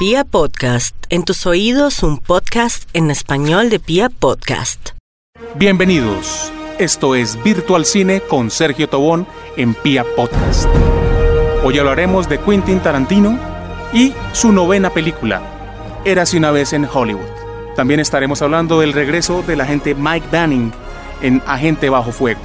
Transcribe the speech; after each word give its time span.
Pia 0.00 0.24
Podcast, 0.24 0.96
en 1.10 1.24
tus 1.24 1.44
oídos 1.44 2.02
un 2.02 2.16
podcast 2.16 2.88
en 2.94 3.10
español 3.10 3.68
de 3.68 3.78
Pia 3.78 4.08
Podcast. 4.08 4.92
Bienvenidos. 5.56 6.50
Esto 6.78 7.14
es 7.14 7.36
Virtual 7.44 7.84
Cine 7.84 8.22
con 8.22 8.50
Sergio 8.50 8.88
Tobón 8.88 9.26
en 9.58 9.74
Pia 9.74 10.06
Podcast. 10.16 10.70
Hoy 11.62 11.78
hablaremos 11.78 12.30
de 12.30 12.40
Quentin 12.40 12.80
Tarantino 12.80 13.38
y 13.92 14.14
su 14.32 14.52
novena 14.52 14.88
película, 14.88 15.42
Érase 16.06 16.38
una 16.38 16.50
vez 16.50 16.72
en 16.72 16.88
Hollywood. 16.90 17.28
También 17.76 18.00
estaremos 18.00 18.40
hablando 18.40 18.80
del 18.80 18.94
regreso 18.94 19.42
del 19.42 19.60
agente 19.60 19.94
Mike 19.94 20.28
Banning 20.32 20.72
en 21.20 21.42
Agente 21.46 21.90
Bajo 21.90 22.10
Fuego. 22.10 22.40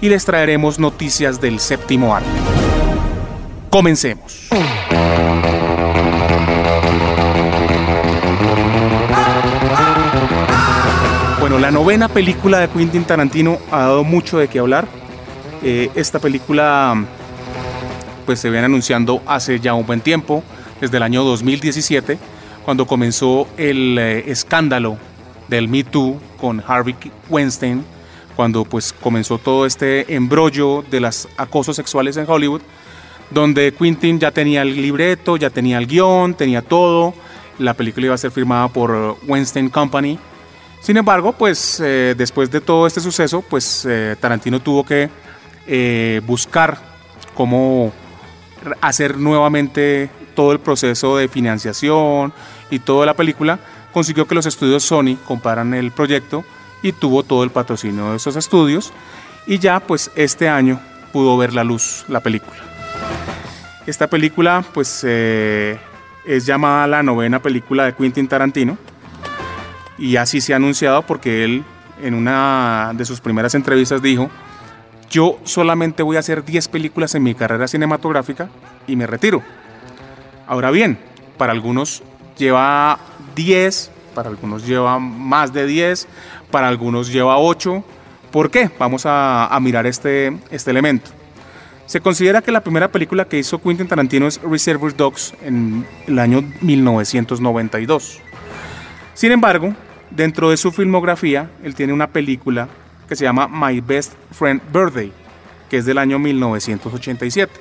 Y 0.00 0.08
les 0.08 0.24
traeremos 0.24 0.78
noticias 0.78 1.42
del 1.42 1.60
séptimo 1.60 2.16
arte. 2.16 2.30
Comencemos. 3.68 4.48
La 11.60 11.70
novena 11.70 12.08
película 12.08 12.58
de 12.58 12.68
Quentin 12.68 13.04
Tarantino 13.04 13.58
ha 13.70 13.80
dado 13.80 14.02
mucho 14.02 14.38
de 14.38 14.48
qué 14.48 14.60
hablar. 14.60 14.88
Eh, 15.62 15.90
esta 15.94 16.18
película 16.18 17.04
pues 18.24 18.40
se 18.40 18.48
viene 18.48 18.64
anunciando 18.64 19.20
hace 19.26 19.60
ya 19.60 19.74
un 19.74 19.84
buen 19.84 20.00
tiempo, 20.00 20.42
desde 20.80 20.96
el 20.96 21.02
año 21.02 21.22
2017, 21.22 22.18
cuando 22.64 22.86
comenzó 22.86 23.46
el 23.58 23.98
eh, 23.98 24.30
escándalo 24.30 24.96
del 25.48 25.68
Me 25.68 25.84
Too 25.84 26.18
con 26.40 26.62
Harvey 26.66 26.96
Weinstein, 27.28 27.84
cuando 28.36 28.64
pues 28.64 28.94
comenzó 28.94 29.36
todo 29.36 29.66
este 29.66 30.14
embrollo 30.14 30.82
de 30.90 31.00
los 31.00 31.28
acosos 31.36 31.76
sexuales 31.76 32.16
en 32.16 32.24
Hollywood, 32.26 32.62
donde 33.30 33.74
Quentin 33.74 34.18
ya 34.18 34.30
tenía 34.30 34.62
el 34.62 34.80
libreto, 34.80 35.36
ya 35.36 35.50
tenía 35.50 35.76
el 35.76 35.86
guion, 35.86 36.32
tenía 36.32 36.62
todo, 36.62 37.12
la 37.58 37.74
película 37.74 38.06
iba 38.06 38.14
a 38.14 38.18
ser 38.18 38.30
firmada 38.30 38.68
por 38.68 39.18
Weinstein 39.28 39.68
Company, 39.68 40.18
sin 40.80 40.96
embargo, 40.96 41.32
pues 41.32 41.78
eh, 41.80 42.14
después 42.16 42.50
de 42.50 42.60
todo 42.60 42.86
este 42.86 43.00
suceso, 43.00 43.42
pues 43.42 43.86
eh, 43.88 44.16
Tarantino 44.18 44.60
tuvo 44.60 44.84
que 44.84 45.10
eh, 45.66 46.22
buscar 46.26 46.78
cómo 47.34 47.92
hacer 48.80 49.18
nuevamente 49.18 50.10
todo 50.34 50.52
el 50.52 50.58
proceso 50.58 51.18
de 51.18 51.28
financiación 51.28 52.32
y 52.70 52.78
toda 52.78 53.04
la 53.04 53.14
película. 53.14 53.58
Consiguió 53.92 54.26
que 54.26 54.34
los 54.34 54.46
estudios 54.46 54.82
Sony 54.82 55.16
compraran 55.26 55.74
el 55.74 55.90
proyecto 55.90 56.44
y 56.82 56.92
tuvo 56.92 57.24
todo 57.24 57.44
el 57.44 57.50
patrocinio 57.50 58.10
de 58.10 58.16
esos 58.16 58.36
estudios. 58.36 58.92
Y 59.46 59.58
ya 59.58 59.80
pues 59.80 60.10
este 60.14 60.48
año 60.48 60.80
pudo 61.12 61.36
ver 61.36 61.52
la 61.52 61.64
luz 61.64 62.06
la 62.08 62.20
película. 62.20 62.56
Esta 63.86 64.08
película 64.08 64.64
pues 64.72 65.04
es 65.04 66.46
llamada 66.46 66.86
la 66.86 67.02
novena 67.02 67.42
película 67.42 67.84
de 67.84 67.94
Quentin 67.94 68.28
Tarantino 68.28 68.78
y 70.00 70.16
así 70.16 70.40
se 70.40 70.54
ha 70.54 70.56
anunciado 70.56 71.02
porque 71.02 71.44
él 71.44 71.62
en 72.02 72.14
una 72.14 72.92
de 72.94 73.04
sus 73.04 73.20
primeras 73.20 73.54
entrevistas 73.54 74.00
dijo, 74.00 74.30
yo 75.10 75.38
solamente 75.44 76.02
voy 76.02 76.16
a 76.16 76.20
hacer 76.20 76.44
10 76.44 76.68
películas 76.68 77.14
en 77.14 77.22
mi 77.22 77.34
carrera 77.34 77.68
cinematográfica 77.68 78.48
y 78.86 78.96
me 78.96 79.06
retiro. 79.06 79.42
Ahora 80.46 80.70
bien, 80.70 80.98
para 81.36 81.52
algunos 81.52 82.02
lleva 82.38 82.98
10, 83.36 83.90
para 84.14 84.30
algunos 84.30 84.66
lleva 84.66 84.98
más 84.98 85.52
de 85.52 85.66
10, 85.66 86.08
para 86.50 86.68
algunos 86.68 87.12
lleva 87.12 87.38
8. 87.38 87.84
¿Por 88.32 88.50
qué? 88.50 88.70
Vamos 88.78 89.04
a, 89.04 89.46
a 89.46 89.60
mirar 89.60 89.86
este, 89.86 90.38
este 90.50 90.70
elemento. 90.70 91.10
Se 91.84 92.00
considera 92.00 92.40
que 92.40 92.52
la 92.52 92.62
primera 92.62 92.88
película 92.88 93.24
que 93.26 93.38
hizo 93.38 93.60
Quentin 93.60 93.88
Tarantino 93.88 94.28
es 94.28 94.40
Reservoir 94.42 94.96
Dogs 94.96 95.34
en 95.42 95.84
el 96.06 96.18
año 96.20 96.42
1992. 96.62 98.20
Sin 99.14 99.32
embargo, 99.32 99.74
Dentro 100.10 100.50
de 100.50 100.56
su 100.56 100.72
filmografía, 100.72 101.50
él 101.62 101.74
tiene 101.74 101.92
una 101.92 102.08
película 102.08 102.68
que 103.08 103.16
se 103.16 103.24
llama 103.24 103.48
My 103.48 103.80
Best 103.80 104.14
Friend 104.32 104.60
Birthday, 104.72 105.12
que 105.68 105.78
es 105.78 105.84
del 105.84 105.98
año 105.98 106.18
1987. 106.18 107.52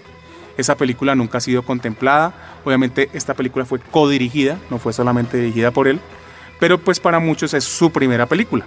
Esa 0.57 0.75
película 0.75 1.15
nunca 1.15 1.37
ha 1.37 1.41
sido 1.41 1.63
contemplada. 1.63 2.33
Obviamente 2.65 3.09
esta 3.13 3.33
película 3.33 3.65
fue 3.65 3.79
codirigida, 3.79 4.57
no 4.69 4.79
fue 4.79 4.93
solamente 4.93 5.37
dirigida 5.37 5.71
por 5.71 5.87
él, 5.87 5.99
pero 6.59 6.79
pues 6.79 6.99
para 6.99 7.19
muchos 7.19 7.53
es 7.53 7.63
su 7.63 7.91
primera 7.91 8.25
película. 8.25 8.65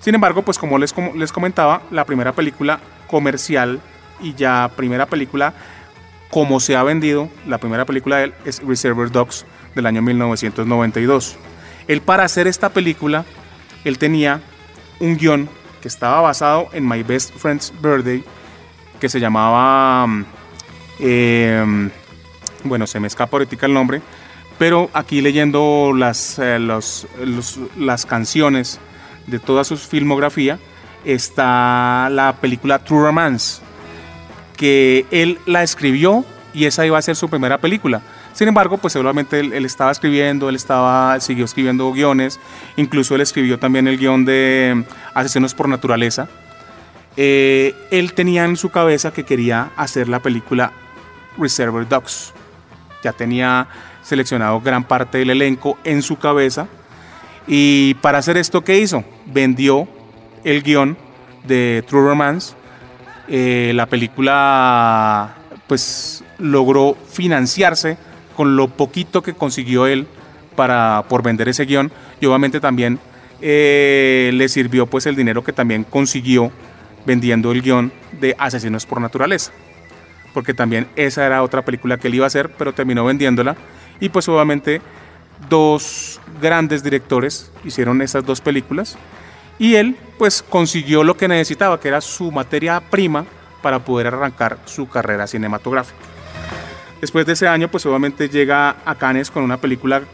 Sin 0.00 0.14
embargo, 0.14 0.42
pues 0.42 0.58
como 0.58 0.76
les, 0.78 0.94
les 1.14 1.32
comentaba, 1.32 1.82
la 1.90 2.04
primera 2.04 2.32
película 2.32 2.80
comercial 3.06 3.80
y 4.20 4.34
ya 4.34 4.70
primera 4.76 5.06
película 5.06 5.54
como 6.30 6.58
se 6.58 6.74
ha 6.74 6.82
vendido, 6.82 7.28
la 7.46 7.58
primera 7.58 7.84
película 7.84 8.16
de 8.16 8.24
él 8.24 8.34
es 8.44 8.60
Reservoir 8.60 9.10
Dogs 9.10 9.46
del 9.76 9.86
año 9.86 10.02
1992. 10.02 11.38
Él 11.88 12.00
para 12.00 12.24
hacer 12.24 12.46
esta 12.46 12.70
película, 12.70 13.24
él 13.84 13.98
tenía 13.98 14.40
un 15.00 15.16
guion 15.16 15.48
que 15.82 15.88
estaba 15.88 16.20
basado 16.20 16.68
en 16.72 16.88
My 16.88 17.02
Best 17.02 17.34
Friend's 17.36 17.72
Birthday, 17.82 18.24
que 19.00 19.08
se 19.08 19.20
llamaba, 19.20 20.06
em, 20.98 21.90
bueno, 22.62 22.86
se 22.86 23.00
me 23.00 23.06
escapa 23.06 23.36
ahorita 23.36 23.66
el 23.66 23.74
nombre, 23.74 24.00
pero 24.58 24.88
aquí 24.94 25.20
leyendo 25.20 25.92
las, 25.94 26.38
eh, 26.38 26.58
las 26.58 28.06
canciones 28.06 28.80
de 29.26 29.38
toda 29.38 29.64
su 29.64 29.76
filmografía, 29.76 30.58
está 31.04 32.08
la 32.10 32.36
película 32.40 32.78
True 32.78 33.02
Romance, 33.02 33.60
que 34.56 35.04
él 35.10 35.38
la 35.46 35.62
escribió 35.62 36.24
y 36.54 36.66
esa 36.66 36.86
iba 36.86 36.98
a 36.98 37.02
ser 37.02 37.16
su 37.16 37.28
primera 37.28 37.58
película. 37.58 38.00
Sin 38.34 38.48
embargo, 38.48 38.78
pues 38.78 38.92
seguramente 38.92 39.38
él, 39.38 39.64
estaba 39.64 39.92
escribiendo, 39.92 40.48
él 40.48 40.56
estaba, 40.56 41.20
siguió 41.20 41.44
escribiendo 41.44 41.92
guiones, 41.92 42.40
incluso 42.76 43.14
él 43.14 43.20
escribió 43.20 43.60
también 43.60 43.86
el 43.86 43.96
guion 43.96 44.24
de 44.24 44.84
Asesinos 45.14 45.54
por 45.54 45.68
Naturaleza. 45.68 46.28
Eh, 47.16 47.76
él 47.92 48.12
tenía 48.12 48.44
en 48.44 48.56
su 48.56 48.70
cabeza 48.70 49.12
que 49.12 49.22
quería 49.22 49.70
hacer 49.76 50.08
la 50.08 50.18
película 50.18 50.72
Reservoir 51.38 51.88
Dogs. 51.88 52.32
Ya 53.04 53.12
tenía 53.12 53.68
seleccionado 54.02 54.60
gran 54.60 54.82
parte 54.82 55.18
del 55.18 55.30
elenco 55.30 55.78
en 55.84 56.02
su 56.02 56.18
cabeza. 56.18 56.66
Y 57.46 57.94
para 57.94 58.18
hacer 58.18 58.36
esto, 58.36 58.64
¿qué 58.64 58.80
hizo? 58.80 59.04
Vendió 59.26 59.86
el 60.42 60.64
guion 60.64 60.96
de 61.44 61.84
True 61.86 62.08
Romance. 62.08 62.54
Eh, 63.28 63.70
la 63.76 63.86
película 63.86 65.36
pues 65.68 66.24
logró 66.38 66.96
financiarse 67.10 67.96
con 68.36 68.56
lo 68.56 68.68
poquito 68.68 69.22
que 69.22 69.34
consiguió 69.34 69.86
él 69.86 70.06
para, 70.56 71.04
por 71.08 71.22
vender 71.22 71.48
ese 71.48 71.64
guion 71.64 71.90
y 72.20 72.26
obviamente 72.26 72.60
también 72.60 72.98
eh, 73.40 74.30
le 74.34 74.48
sirvió 74.48 74.86
pues 74.86 75.06
el 75.06 75.16
dinero 75.16 75.44
que 75.44 75.52
también 75.52 75.84
consiguió 75.84 76.50
vendiendo 77.04 77.52
el 77.52 77.62
guion 77.62 77.92
de 78.20 78.34
Asesinos 78.38 78.86
por 78.86 79.00
Naturaleza. 79.00 79.52
Porque 80.32 80.54
también 80.54 80.88
esa 80.96 81.26
era 81.26 81.42
otra 81.42 81.62
película 81.62 81.98
que 81.98 82.08
él 82.08 82.14
iba 82.14 82.24
a 82.24 82.28
hacer, 82.28 82.50
pero 82.56 82.72
terminó 82.72 83.04
vendiéndola. 83.04 83.56
Y 84.00 84.08
pues 84.08 84.28
obviamente 84.28 84.80
dos 85.48 86.20
grandes 86.40 86.82
directores 86.82 87.52
hicieron 87.64 88.02
esas 88.02 88.24
dos 88.24 88.40
películas. 88.40 88.96
Y 89.58 89.76
él 89.76 89.96
pues 90.18 90.42
consiguió 90.42 91.04
lo 91.04 91.16
que 91.16 91.28
necesitaba, 91.28 91.78
que 91.78 91.88
era 91.88 92.00
su 92.00 92.32
materia 92.32 92.80
prima 92.80 93.24
para 93.62 93.84
poder 93.84 94.08
arrancar 94.08 94.58
su 94.64 94.88
carrera 94.88 95.26
cinematográfica. 95.26 96.13
Después 97.04 97.26
de 97.26 97.34
ese 97.34 97.46
año, 97.46 97.70
pues 97.70 97.84
obviamente 97.84 98.30
llega 98.30 98.78
a 98.82 98.94
Cannes 98.94 99.30
con 99.30 99.42
una 99.42 99.58
película 99.58 100.04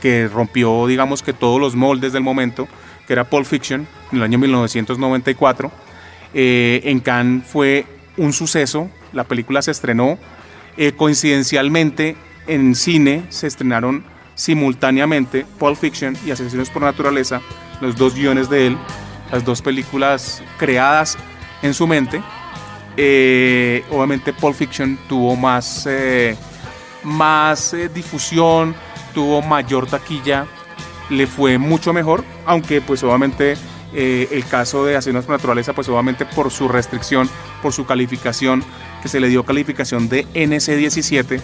que, 0.00 0.30
rompió, 0.32 0.86
digamos 0.86 1.22
que 1.22 1.34
todos 1.34 1.60
los 1.60 1.76
moldes 1.76 2.14
del 2.14 2.22
momento, 2.22 2.66
que 3.06 3.12
era 3.12 3.24
Pulp 3.24 3.44
Fiction, 3.44 3.86
en 4.10 4.16
el 4.16 4.24
año 4.24 4.38
1994. 4.38 5.70
Eh, 6.32 6.80
en 6.84 7.00
Cannes 7.00 7.46
fue 7.46 7.84
un 8.16 8.32
suceso, 8.32 8.88
la 9.12 9.24
película 9.24 9.60
se 9.60 9.72
estrenó. 9.72 10.18
Eh, 10.78 10.92
coincidencialmente, 10.92 12.16
en 12.46 12.76
cine 12.76 13.26
se 13.28 13.46
estrenaron 13.46 14.02
simultáneamente 14.34 15.44
Pulp 15.58 15.76
Fiction 15.76 16.16
y 16.24 16.30
Asesinos 16.30 16.70
por 16.70 16.80
Naturaleza, 16.80 17.42
los 17.82 17.94
dos 17.94 18.14
guiones 18.14 18.48
de 18.48 18.68
él, 18.68 18.78
las 19.30 19.44
dos 19.44 19.60
películas 19.60 20.42
creadas 20.56 21.18
en 21.60 21.74
su 21.74 21.86
mente 21.86 22.22
eh, 22.96 23.84
obviamente 23.90 24.32
Pulp 24.32 24.54
Fiction 24.54 24.98
tuvo 25.08 25.36
más, 25.36 25.86
eh, 25.88 26.36
más 27.02 27.72
eh, 27.74 27.88
difusión, 27.88 28.74
tuvo 29.14 29.42
mayor 29.42 29.86
taquilla, 29.86 30.46
le 31.10 31.26
fue 31.26 31.58
mucho 31.58 31.92
mejor, 31.92 32.24
aunque 32.46 32.80
pues 32.80 33.02
obviamente 33.02 33.56
el 33.94 34.46
caso 34.46 34.86
de 34.86 34.96
Asesinos 34.96 35.26
por 35.26 35.36
Naturaleza, 35.36 35.74
pues 35.74 35.86
obviamente 35.90 36.24
por 36.24 36.50
su 36.50 36.66
restricción, 36.66 37.28
por 37.60 37.74
su 37.74 37.84
calificación, 37.84 38.64
que 39.02 39.08
se 39.08 39.20
le 39.20 39.28
dio 39.28 39.44
calificación 39.44 40.08
de 40.08 40.26
NC17, 40.28 41.40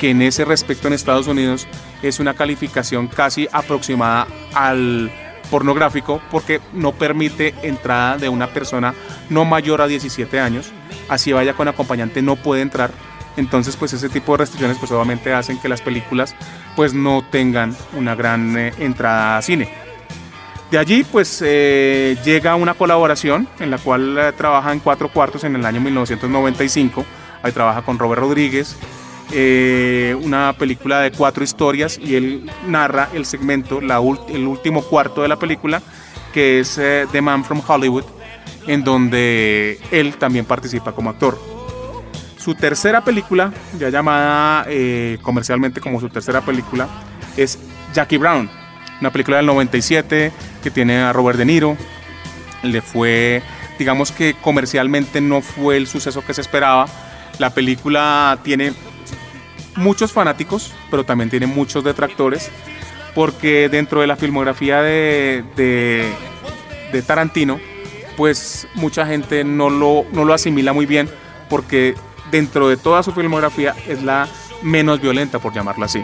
que 0.00 0.08
en 0.08 0.22
ese 0.22 0.46
respecto 0.46 0.88
en 0.88 0.94
Estados 0.94 1.26
Unidos 1.26 1.66
es 2.02 2.18
una 2.18 2.32
calificación 2.32 3.06
casi 3.06 3.48
aproximada 3.52 4.26
al 4.54 5.12
pornográfico 5.50 6.20
porque 6.30 6.60
no 6.72 6.92
permite 6.92 7.54
entrada 7.62 8.16
de 8.16 8.28
una 8.28 8.48
persona 8.48 8.94
no 9.28 9.44
mayor 9.44 9.82
a 9.82 9.86
17 9.86 10.40
años, 10.40 10.72
así 11.08 11.32
vaya 11.32 11.54
con 11.54 11.68
acompañante 11.68 12.22
no 12.22 12.36
puede 12.36 12.62
entrar. 12.62 12.90
Entonces, 13.36 13.76
pues 13.76 13.92
ese 13.92 14.08
tipo 14.08 14.32
de 14.32 14.38
restricciones 14.38 14.78
pues 14.78 14.90
obviamente 14.90 15.32
hacen 15.32 15.58
que 15.58 15.68
las 15.68 15.82
películas 15.82 16.34
pues 16.76 16.94
no 16.94 17.24
tengan 17.30 17.76
una 17.96 18.14
gran 18.14 18.56
eh, 18.56 18.72
entrada 18.78 19.38
a 19.38 19.42
cine. 19.42 19.72
De 20.70 20.78
allí 20.78 21.04
pues 21.04 21.42
eh, 21.44 22.16
llega 22.24 22.54
una 22.54 22.74
colaboración 22.74 23.48
en 23.58 23.70
la 23.70 23.78
cual 23.78 24.16
eh, 24.18 24.32
trabaja 24.36 24.72
en 24.72 24.78
cuatro 24.78 25.10
cuartos 25.10 25.44
en 25.44 25.56
el 25.56 25.66
año 25.66 25.80
1995. 25.80 27.04
Ahí 27.42 27.52
trabaja 27.52 27.82
con 27.82 27.98
Robert 27.98 28.20
Rodríguez, 28.20 28.76
eh, 29.32 30.16
una 30.22 30.54
película 30.58 31.00
de 31.00 31.12
cuatro 31.12 31.44
historias 31.44 31.98
y 31.98 32.16
él 32.16 32.50
narra 32.66 33.08
el 33.14 33.24
segmento, 33.26 33.80
la 33.80 34.00
el 34.28 34.46
último 34.46 34.82
cuarto 34.82 35.22
de 35.22 35.28
la 35.28 35.38
película, 35.38 35.82
que 36.32 36.60
es 36.60 36.80
The 37.12 37.20
Man 37.20 37.44
from 37.44 37.62
Hollywood, 37.66 38.04
en 38.66 38.84
donde 38.84 39.80
él 39.90 40.16
también 40.16 40.44
participa 40.44 40.92
como 40.92 41.10
actor. 41.10 41.38
Su 42.38 42.54
tercera 42.54 43.04
película, 43.04 43.52
ya 43.78 43.90
llamada 43.90 44.66
comercialmente 45.22 45.80
como 45.80 46.00
su 46.00 46.08
tercera 46.08 46.40
película, 46.40 46.88
es 47.36 47.58
Jackie 47.92 48.18
Brown, 48.18 48.48
una 49.00 49.10
película 49.10 49.38
del 49.38 49.46
97 49.46 50.32
que 50.62 50.70
tiene 50.70 50.98
a 50.98 51.12
Robert 51.12 51.38
De 51.38 51.44
Niro. 51.44 51.76
Le 52.62 52.82
fue, 52.82 53.42
digamos 53.78 54.12
que 54.12 54.34
comercialmente 54.34 55.20
no 55.20 55.40
fue 55.40 55.76
el 55.76 55.86
suceso 55.86 56.24
que 56.24 56.34
se 56.34 56.42
esperaba. 56.42 56.86
La 57.38 57.50
película 57.50 58.38
tiene 58.42 58.72
muchos 59.80 60.12
fanáticos, 60.12 60.72
pero 60.90 61.04
también 61.04 61.30
tiene 61.30 61.46
muchos 61.46 61.82
detractores, 61.82 62.50
porque 63.14 63.68
dentro 63.68 64.00
de 64.00 64.06
la 64.06 64.16
filmografía 64.16 64.82
de, 64.82 66.12
Tarantino, 67.06 67.58
pues 68.16 68.68
mucha 68.74 69.06
gente 69.06 69.44
no 69.44 69.70
lo, 69.70 70.04
no 70.12 70.24
lo 70.24 70.34
asimila 70.34 70.72
muy 70.72 70.86
bien, 70.86 71.08
porque 71.48 71.94
dentro 72.30 72.68
de 72.68 72.76
toda 72.76 73.02
su 73.02 73.12
filmografía 73.12 73.74
es 73.88 74.02
la 74.02 74.28
menos 74.62 75.00
violenta, 75.00 75.38
por 75.38 75.52
llamarla 75.52 75.86
así. 75.86 76.02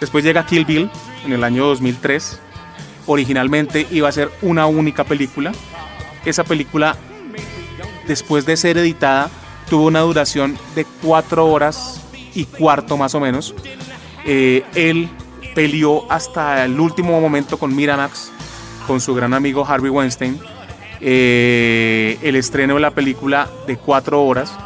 Después 0.00 0.24
llega 0.24 0.44
Kill 0.44 0.64
Bill 0.64 0.90
en 1.24 1.32
el 1.32 1.44
año 1.44 1.64
2003 1.66 2.40
originalmente 3.06 3.86
iba 3.90 4.08
a 4.08 4.12
ser 4.12 4.30
una 4.42 4.66
única 4.66 5.04
película. 5.04 5.52
Esa 6.24 6.44
película, 6.44 6.96
después 8.06 8.46
de 8.46 8.56
ser 8.56 8.78
editada, 8.78 9.30
tuvo 9.68 9.86
una 9.86 10.00
duración 10.00 10.56
de 10.74 10.84
cuatro 11.02 11.46
horas 11.46 12.00
y 12.34 12.44
cuarto 12.44 12.96
más 12.96 13.14
o 13.14 13.20
menos. 13.20 13.54
Eh, 14.24 14.64
él 14.74 15.08
peleó 15.54 16.10
hasta 16.10 16.64
el 16.64 16.78
último 16.78 17.20
momento 17.20 17.58
con 17.58 17.74
Miramax, 17.74 18.30
con 18.86 19.00
su 19.00 19.14
gran 19.14 19.34
amigo 19.34 19.64
Harvey 19.66 19.90
Weinstein. 19.90 20.38
Eh, 21.00 22.18
el 22.22 22.36
estreno 22.36 22.74
de 22.74 22.80
la 22.80 22.92
película 22.92 23.48
de 23.66 23.76
cuatro 23.76 24.22
horas. 24.22 24.56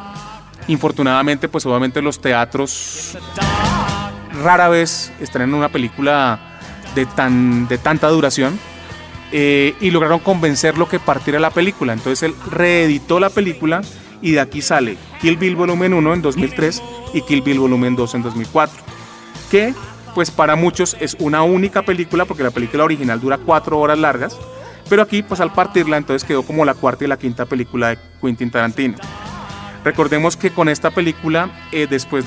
Infortunadamente, 0.69 1.49
pues 1.49 1.65
obviamente 1.65 2.03
los 2.03 2.21
teatros 2.21 3.17
rara 4.43 4.69
vez 4.69 5.13
estrenan 5.21 5.55
una 5.55 5.69
película 5.69 6.59
de, 6.95 7.07
tan, 7.07 7.69
de 7.69 7.79
tanta 7.79 8.09
duración. 8.09 8.59
Eh, 9.33 9.75
y 9.81 9.91
lograron 9.91 10.21
convencerlo 10.21 10.89
que 10.89 11.01
partiera 11.01 11.41
la 11.41 11.51
película. 11.51 11.93
Entonces 11.93 12.23
él 12.23 12.35
reeditó 12.51 13.19
la 13.19 13.31
película 13.31 13.83
y 14.23 14.33
de 14.33 14.41
aquí 14.41 14.63
sale 14.63 14.97
Kill 15.21 15.37
Bill 15.37 15.57
Volumen 15.57 15.95
1 15.95 16.15
en 16.15 16.23
2003 16.23 16.83
y 17.15 17.23
Kill 17.23 17.43
Bill 17.43 17.61
Volumen 17.61 17.97
2 17.97 18.15
en 18.15 18.23
2004. 18.23 18.77
Que 19.51 19.75
pues 20.15 20.31
para 20.31 20.57
muchos 20.57 20.97
es 21.01 21.17
una 21.21 21.43
única 21.43 21.83
película 21.83 22.25
porque 22.25 22.43
la 22.43 22.51
película 22.51 22.85
original 22.85 23.21
dura 23.21 23.39
cuatro 23.39 23.79
horas 23.79 23.99
largas. 23.99 24.39
Pero 24.89 25.03
aquí 25.03 25.23
pues 25.23 25.41
al 25.41 25.53
partirla 25.53 25.97
entonces 25.97 26.27
quedó 26.27 26.43
como 26.43 26.65
la 26.65 26.75
cuarta 26.75 27.05
y 27.05 27.09
la 27.09 27.19
quinta 27.19 27.47
película 27.47 27.89
de 27.91 27.99
Quentin 28.21 28.51
Tarantino. 28.51 28.97
Recordemos 29.85 30.37
que 30.37 30.51
con 30.51 30.69
esta 30.69 30.91
película, 30.91 31.49
eh, 31.71 31.87
después 31.89 32.25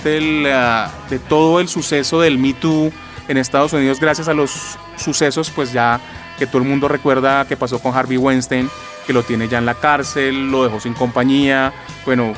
ah, 0.54 0.90
de 1.10 1.20
todo 1.20 1.60
el 1.60 1.68
suceso 1.68 2.22
del 2.22 2.38
Me 2.38 2.54
Too, 2.54 2.92
en 3.28 3.38
Estados 3.38 3.74
Unidos 3.74 4.00
gracias 4.00 4.28
a 4.28 4.34
los 4.34 4.78
sucesos, 4.96 5.52
pues 5.52 5.74
ya 5.74 6.00
que 6.38 6.48
todo 6.48 6.62
el 6.62 6.68
mundo 6.68 6.88
recuerda 6.88 7.46
que 7.46 7.58
pasó 7.58 7.80
con 7.80 7.94
Harvey 7.94 8.18
Weinstein, 8.18 8.70
que 9.10 9.14
lo 9.14 9.24
tiene 9.24 9.48
ya 9.48 9.58
en 9.58 9.66
la 9.66 9.74
cárcel, 9.74 10.52
lo 10.52 10.64
dejó 10.64 10.80
sin 10.80 10.94
compañía, 10.94 11.74
bueno, 12.06 12.36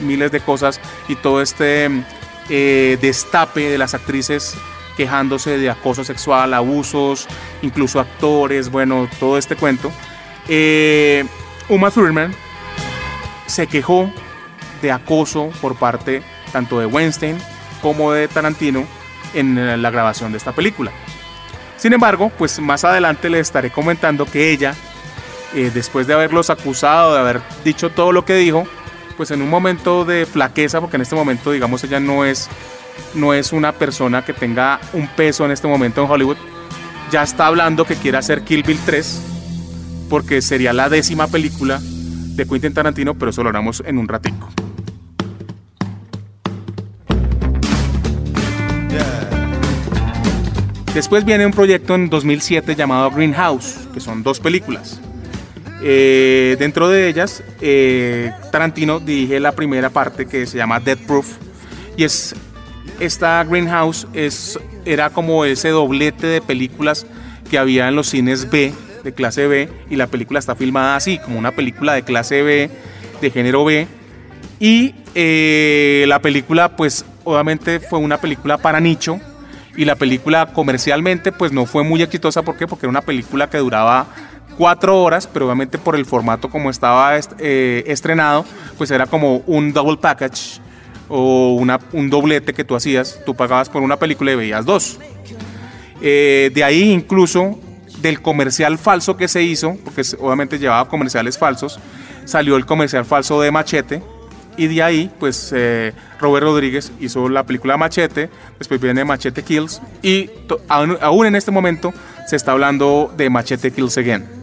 miles 0.00 0.30
de 0.30 0.40
cosas 0.40 0.78
y 1.08 1.14
todo 1.14 1.40
este 1.40 1.88
eh, 2.50 2.98
destape 3.00 3.70
de 3.70 3.78
las 3.78 3.94
actrices 3.94 4.54
quejándose 4.98 5.56
de 5.56 5.70
acoso 5.70 6.04
sexual, 6.04 6.52
abusos, 6.52 7.26
incluso 7.62 8.00
actores, 8.00 8.70
bueno, 8.70 9.08
todo 9.18 9.38
este 9.38 9.56
cuento. 9.56 9.90
Eh, 10.46 11.24
Uma 11.70 11.90
Thurman 11.90 12.34
se 13.46 13.66
quejó 13.66 14.12
de 14.82 14.92
acoso 14.92 15.48
por 15.62 15.76
parte 15.76 16.22
tanto 16.52 16.80
de 16.80 16.84
Weinstein 16.84 17.38
como 17.80 18.12
de 18.12 18.28
Tarantino 18.28 18.84
en 19.32 19.80
la 19.80 19.90
grabación 19.90 20.32
de 20.32 20.36
esta 20.36 20.52
película. 20.52 20.92
Sin 21.78 21.94
embargo, 21.94 22.30
pues 22.36 22.60
más 22.60 22.84
adelante 22.84 23.30
les 23.30 23.40
estaré 23.40 23.70
comentando 23.70 24.26
que 24.26 24.52
ella, 24.52 24.74
eh, 25.54 25.70
después 25.72 26.06
de 26.06 26.14
haberlos 26.14 26.50
acusado, 26.50 27.14
de 27.14 27.20
haber 27.20 27.40
dicho 27.64 27.90
todo 27.90 28.12
lo 28.12 28.24
que 28.24 28.34
dijo, 28.34 28.66
pues 29.16 29.30
en 29.30 29.42
un 29.42 29.50
momento 29.50 30.04
de 30.04 30.26
flaqueza, 30.26 30.80
porque 30.80 30.96
en 30.96 31.02
este 31.02 31.14
momento, 31.14 31.52
digamos, 31.52 31.82
ella 31.84 32.00
no 32.00 32.24
es, 32.24 32.48
no 33.14 33.34
es 33.34 33.52
una 33.52 33.72
persona 33.72 34.24
que 34.24 34.32
tenga 34.32 34.80
un 34.92 35.08
peso 35.08 35.44
en 35.44 35.50
este 35.50 35.68
momento 35.68 36.02
en 36.02 36.10
Hollywood, 36.10 36.36
ya 37.10 37.22
está 37.22 37.46
hablando 37.46 37.84
que 37.84 37.96
quiere 37.96 38.18
hacer 38.18 38.42
Kill 38.42 38.62
Bill 38.62 38.78
3, 38.84 39.22
porque 40.08 40.40
sería 40.40 40.72
la 40.72 40.88
décima 40.88 41.26
película 41.26 41.80
de 41.82 42.46
Quentin 42.46 42.72
Tarantino, 42.72 43.14
pero 43.14 43.30
eso 43.30 43.42
lo 43.42 43.50
haremos 43.50 43.82
en 43.84 43.98
un 43.98 44.08
ratico. 44.08 44.48
Después 50.94 51.24
viene 51.24 51.46
un 51.46 51.52
proyecto 51.52 51.94
en 51.94 52.10
2007 52.10 52.74
llamado 52.74 53.10
Greenhouse, 53.12 53.88
que 53.94 54.00
son 54.00 54.24
dos 54.24 54.40
películas. 54.40 55.00
Eh, 55.82 56.56
dentro 56.58 56.88
de 56.88 57.08
ellas, 57.08 57.42
eh, 57.60 58.32
Tarantino 58.52 59.00
dirige 59.00 59.40
la 59.40 59.52
primera 59.52 59.90
parte 59.90 60.26
que 60.26 60.46
se 60.46 60.58
llama 60.58 60.80
Dead 60.80 60.98
Proof. 60.98 61.36
Y 61.96 62.04
es, 62.04 62.34
esta 62.98 63.42
Greenhouse 63.44 64.06
es, 64.12 64.58
era 64.84 65.10
como 65.10 65.44
ese 65.44 65.70
doblete 65.70 66.26
de 66.26 66.40
películas 66.40 67.06
que 67.50 67.58
había 67.58 67.88
en 67.88 67.96
los 67.96 68.08
cines 68.08 68.50
B, 68.50 68.72
de 69.02 69.12
clase 69.14 69.46
B, 69.46 69.68
y 69.88 69.96
la 69.96 70.06
película 70.06 70.38
está 70.38 70.54
filmada 70.54 70.96
así, 70.96 71.18
como 71.18 71.38
una 71.38 71.52
película 71.52 71.94
de 71.94 72.02
clase 72.02 72.42
B, 72.42 72.70
de 73.20 73.30
género 73.30 73.64
B. 73.64 73.86
Y 74.58 74.94
eh, 75.14 76.04
la 76.06 76.20
película, 76.20 76.76
pues 76.76 77.04
obviamente 77.24 77.80
fue 77.80 77.98
una 77.98 78.20
película 78.20 78.58
para 78.58 78.80
nicho, 78.80 79.18
y 79.76 79.84
la 79.86 79.94
película 79.94 80.52
comercialmente 80.52 81.32
pues 81.32 81.52
no 81.52 81.64
fue 81.64 81.84
muy 81.84 82.02
exitosa. 82.02 82.42
¿Por 82.42 82.56
qué? 82.56 82.66
Porque 82.66 82.86
era 82.86 82.90
una 82.90 83.00
película 83.00 83.48
que 83.48 83.58
duraba 83.58 84.08
cuatro 84.56 85.02
horas, 85.02 85.26
pero 85.26 85.46
obviamente 85.46 85.78
por 85.78 85.96
el 85.96 86.06
formato 86.06 86.50
como 86.50 86.70
estaba 86.70 87.18
eh, 87.38 87.84
estrenado, 87.86 88.44
pues 88.78 88.90
era 88.90 89.06
como 89.06 89.38
un 89.46 89.72
double 89.72 89.96
package 89.96 90.60
o 91.08 91.54
una, 91.54 91.78
un 91.92 92.10
doblete 92.10 92.52
que 92.54 92.64
tú 92.64 92.76
hacías. 92.76 93.20
Tú 93.26 93.34
pagabas 93.34 93.68
por 93.68 93.82
una 93.82 93.96
película 93.96 94.32
y 94.32 94.36
veías 94.36 94.64
dos. 94.64 94.98
Eh, 96.00 96.50
de 96.54 96.64
ahí 96.64 96.90
incluso 96.90 97.58
del 98.00 98.22
comercial 98.22 98.78
falso 98.78 99.16
que 99.16 99.28
se 99.28 99.42
hizo, 99.42 99.76
porque 99.84 100.02
obviamente 100.18 100.58
llevaba 100.58 100.88
comerciales 100.88 101.36
falsos, 101.36 101.78
salió 102.24 102.56
el 102.56 102.64
comercial 102.64 103.04
falso 103.04 103.40
de 103.40 103.50
Machete, 103.50 104.02
y 104.56 104.66
de 104.66 104.82
ahí, 104.82 105.10
pues 105.18 105.52
eh, 105.54 105.92
Robert 106.18 106.44
Rodríguez 106.44 106.92
hizo 107.00 107.28
la 107.28 107.44
película 107.44 107.76
Machete, 107.76 108.28
después 108.58 108.80
viene 108.80 109.04
Machete 109.04 109.42
Kills 109.42 109.80
y 110.02 110.28
aún, 110.68 111.26
en 111.26 111.34
este 111.34 111.50
momento 111.50 111.94
se 112.26 112.36
está 112.36 112.52
hablando 112.52 113.12
de 113.16 113.30
Machete 113.30 113.70
Kills 113.70 113.96
Again. 113.96 114.39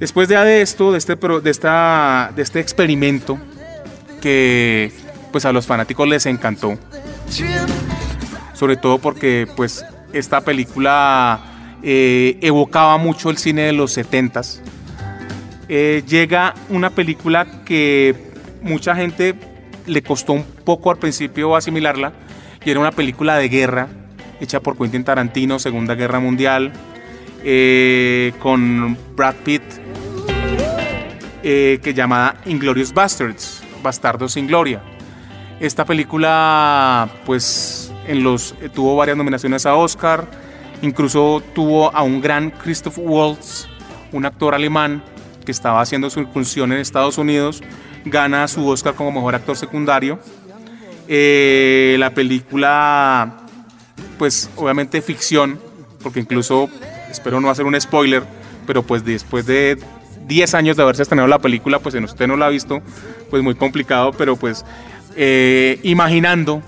Después 0.00 0.28
de, 0.28 0.62
esto, 0.62 0.92
de 0.92 0.98
este, 0.98 1.18
esta, 1.44 2.32
de 2.34 2.42
este 2.42 2.58
experimento 2.58 3.38
que 4.22 4.92
pues 5.30 5.44
a 5.44 5.52
los 5.52 5.66
fanáticos 5.66 6.08
les 6.08 6.24
encantó, 6.24 6.78
sobre 8.54 8.76
todo 8.76 8.98
porque 8.98 9.46
pues 9.56 9.84
esta 10.14 10.40
película 10.40 11.78
eh, 11.82 12.38
evocaba 12.40 12.96
mucho 12.96 13.28
el 13.28 13.36
cine 13.36 13.62
de 13.62 13.72
los 13.72 13.96
70s. 13.96 14.60
Eh, 15.68 16.02
llega 16.08 16.54
una 16.70 16.88
película 16.90 17.46
que 17.64 18.14
mucha 18.62 18.96
gente 18.96 19.34
le 19.86 20.02
costó 20.02 20.32
un 20.32 20.44
poco 20.64 20.90
al 20.90 20.96
principio 20.96 21.54
asimilarla 21.54 22.14
y 22.64 22.70
era 22.70 22.80
una 22.80 22.90
película 22.90 23.36
de 23.36 23.50
guerra 23.50 23.88
hecha 24.40 24.60
por 24.60 24.78
Quentin 24.78 25.04
Tarantino, 25.04 25.58
Segunda 25.58 25.94
Guerra 25.94 26.20
Mundial, 26.20 26.72
eh, 27.44 28.32
con 28.40 28.96
Brad 29.14 29.34
Pitt, 29.44 29.62
eh, 31.42 31.80
que 31.82 31.94
llamada 31.94 32.36
Inglorious 32.44 32.92
Bastards, 32.92 33.62
Bastardos 33.82 34.32
sin 34.32 34.46
Gloria. 34.46 34.82
Esta 35.60 35.84
película, 35.84 37.08
pues, 37.26 37.92
en 38.06 38.22
los, 38.22 38.54
tuvo 38.74 38.96
varias 38.96 39.16
nominaciones 39.16 39.66
a 39.66 39.74
Oscar, 39.74 40.26
incluso 40.82 41.42
tuvo 41.54 41.94
a 41.94 42.02
un 42.02 42.20
gran 42.20 42.50
Christoph 42.50 42.98
Waltz, 42.98 43.68
un 44.12 44.24
actor 44.24 44.54
alemán 44.54 45.02
que 45.44 45.52
estaba 45.52 45.80
haciendo 45.80 46.10
su 46.10 46.20
incursión 46.20 46.72
en 46.72 46.78
Estados 46.78 47.18
Unidos, 47.18 47.62
gana 48.04 48.48
su 48.48 48.66
Oscar 48.66 48.94
como 48.94 49.12
mejor 49.12 49.34
actor 49.34 49.56
secundario. 49.56 50.18
Eh, 51.08 51.96
la 51.98 52.10
película, 52.10 53.38
pues 54.18 54.50
obviamente 54.56 55.02
ficción, 55.02 55.58
porque 56.02 56.20
incluso, 56.20 56.68
espero 57.10 57.40
no 57.40 57.50
hacer 57.50 57.66
un 57.66 57.78
spoiler, 57.80 58.22
pero 58.66 58.82
pues 58.82 59.04
después 59.04 59.44
de 59.46 59.78
10 60.30 60.54
años 60.54 60.76
de 60.76 60.84
haberse 60.84 61.02
estrenado 61.02 61.26
la 61.26 61.40
película, 61.40 61.80
pues 61.80 61.94
en 61.96 62.04
usted 62.04 62.28
no 62.28 62.36
la 62.36 62.46
ha 62.46 62.50
visto, 62.50 62.80
pues 63.30 63.42
muy 63.42 63.56
complicado, 63.56 64.12
pero 64.12 64.36
pues 64.36 64.64
eh, 65.16 65.80
imaginando 65.82 66.62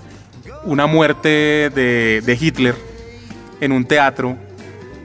una 0.65 0.85
muerte 0.85 1.71
de, 1.73 2.37
Hitler 2.39 2.75
en 3.61 3.71
un 3.71 3.85
teatro, 3.85 4.37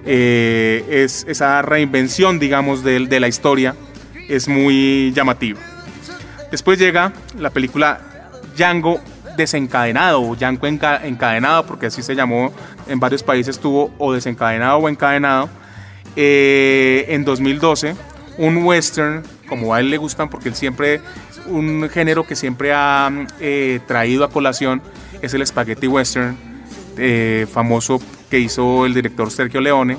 eh, 0.04 0.84
es 0.90 1.24
esa 1.28 1.62
reinvención, 1.62 2.40
digamos, 2.40 2.82
de, 2.82 3.20
la 3.20 3.28
historia, 3.28 3.76
es 4.28 4.48
muy 4.48 5.12
llamativa. 5.14 5.60
Después 6.50 6.80
llega 6.80 7.12
la 7.38 7.50
película 7.50 8.00
Django 8.56 9.00
desencadenado 9.36 10.20
o 10.20 10.34
Django 10.34 10.66
encadenado, 10.66 11.64
porque 11.64 11.86
así 11.86 12.02
se 12.02 12.16
llamó 12.16 12.52
en 12.88 12.98
varios 12.98 13.22
países, 13.22 13.54
estuvo 13.54 13.94
o 13.98 14.12
desencadenado 14.12 14.78
o 14.78 14.88
encadenado. 14.88 15.48
Eh, 16.16 17.04
en 17.10 17.24
2012, 17.24 17.94
un 18.38 18.64
western, 18.64 19.22
como 19.48 19.74
a 19.74 19.80
él 19.80 19.90
le 19.90 19.98
gustan, 19.98 20.30
porque 20.30 20.48
él 20.48 20.54
siempre, 20.54 21.00
un 21.46 21.88
género 21.90 22.26
que 22.26 22.36
siempre 22.36 22.72
ha 22.72 23.10
eh, 23.40 23.80
traído 23.86 24.24
a 24.24 24.30
colación 24.30 24.80
es 25.20 25.34
el 25.34 25.46
spaghetti 25.46 25.88
western, 25.88 26.36
eh, 26.96 27.46
famoso 27.50 28.00
que 28.30 28.38
hizo 28.38 28.86
el 28.86 28.94
director 28.94 29.30
Sergio 29.30 29.60
Leone, 29.60 29.98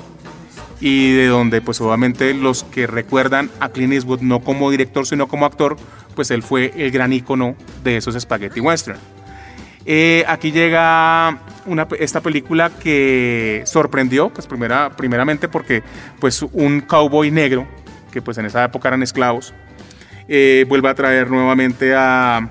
y 0.80 1.12
de 1.12 1.26
donde 1.26 1.60
pues 1.60 1.80
obviamente 1.80 2.32
los 2.32 2.64
que 2.64 2.86
recuerdan 2.86 3.50
a 3.60 3.68
Clint 3.68 3.92
Eastwood 3.92 4.20
no 4.20 4.40
como 4.40 4.70
director 4.70 5.06
sino 5.06 5.28
como 5.28 5.44
actor, 5.44 5.76
pues 6.14 6.30
él 6.30 6.42
fue 6.42 6.72
el 6.76 6.90
gran 6.90 7.12
icono 7.12 7.54
de 7.84 7.98
esos 7.98 8.18
spaghetti 8.18 8.60
western. 8.60 8.98
Eh, 9.86 10.24
aquí 10.28 10.52
llega 10.52 11.38
una, 11.66 11.88
esta 11.98 12.20
película 12.20 12.70
que 12.70 13.62
sorprendió, 13.64 14.28
pues 14.28 14.46
primera, 14.46 14.90
primeramente 14.90 15.48
porque 15.48 15.82
pues 16.18 16.42
un 16.42 16.80
cowboy 16.82 17.30
negro, 17.30 17.66
que 18.10 18.22
pues 18.22 18.38
en 18.38 18.46
esa 18.46 18.64
época 18.64 18.88
eran 18.88 19.02
esclavos, 19.02 19.54
eh, 20.28 20.64
vuelve 20.68 20.88
a 20.88 20.94
traer 20.94 21.30
nuevamente 21.30 21.94
a, 21.94 22.48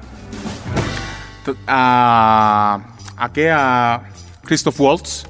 a, 1.68 2.80
a, 3.18 3.34
¿qué? 3.34 3.52
a 3.52 4.04
Christoph 4.44 4.80
Waltz, 4.80 5.26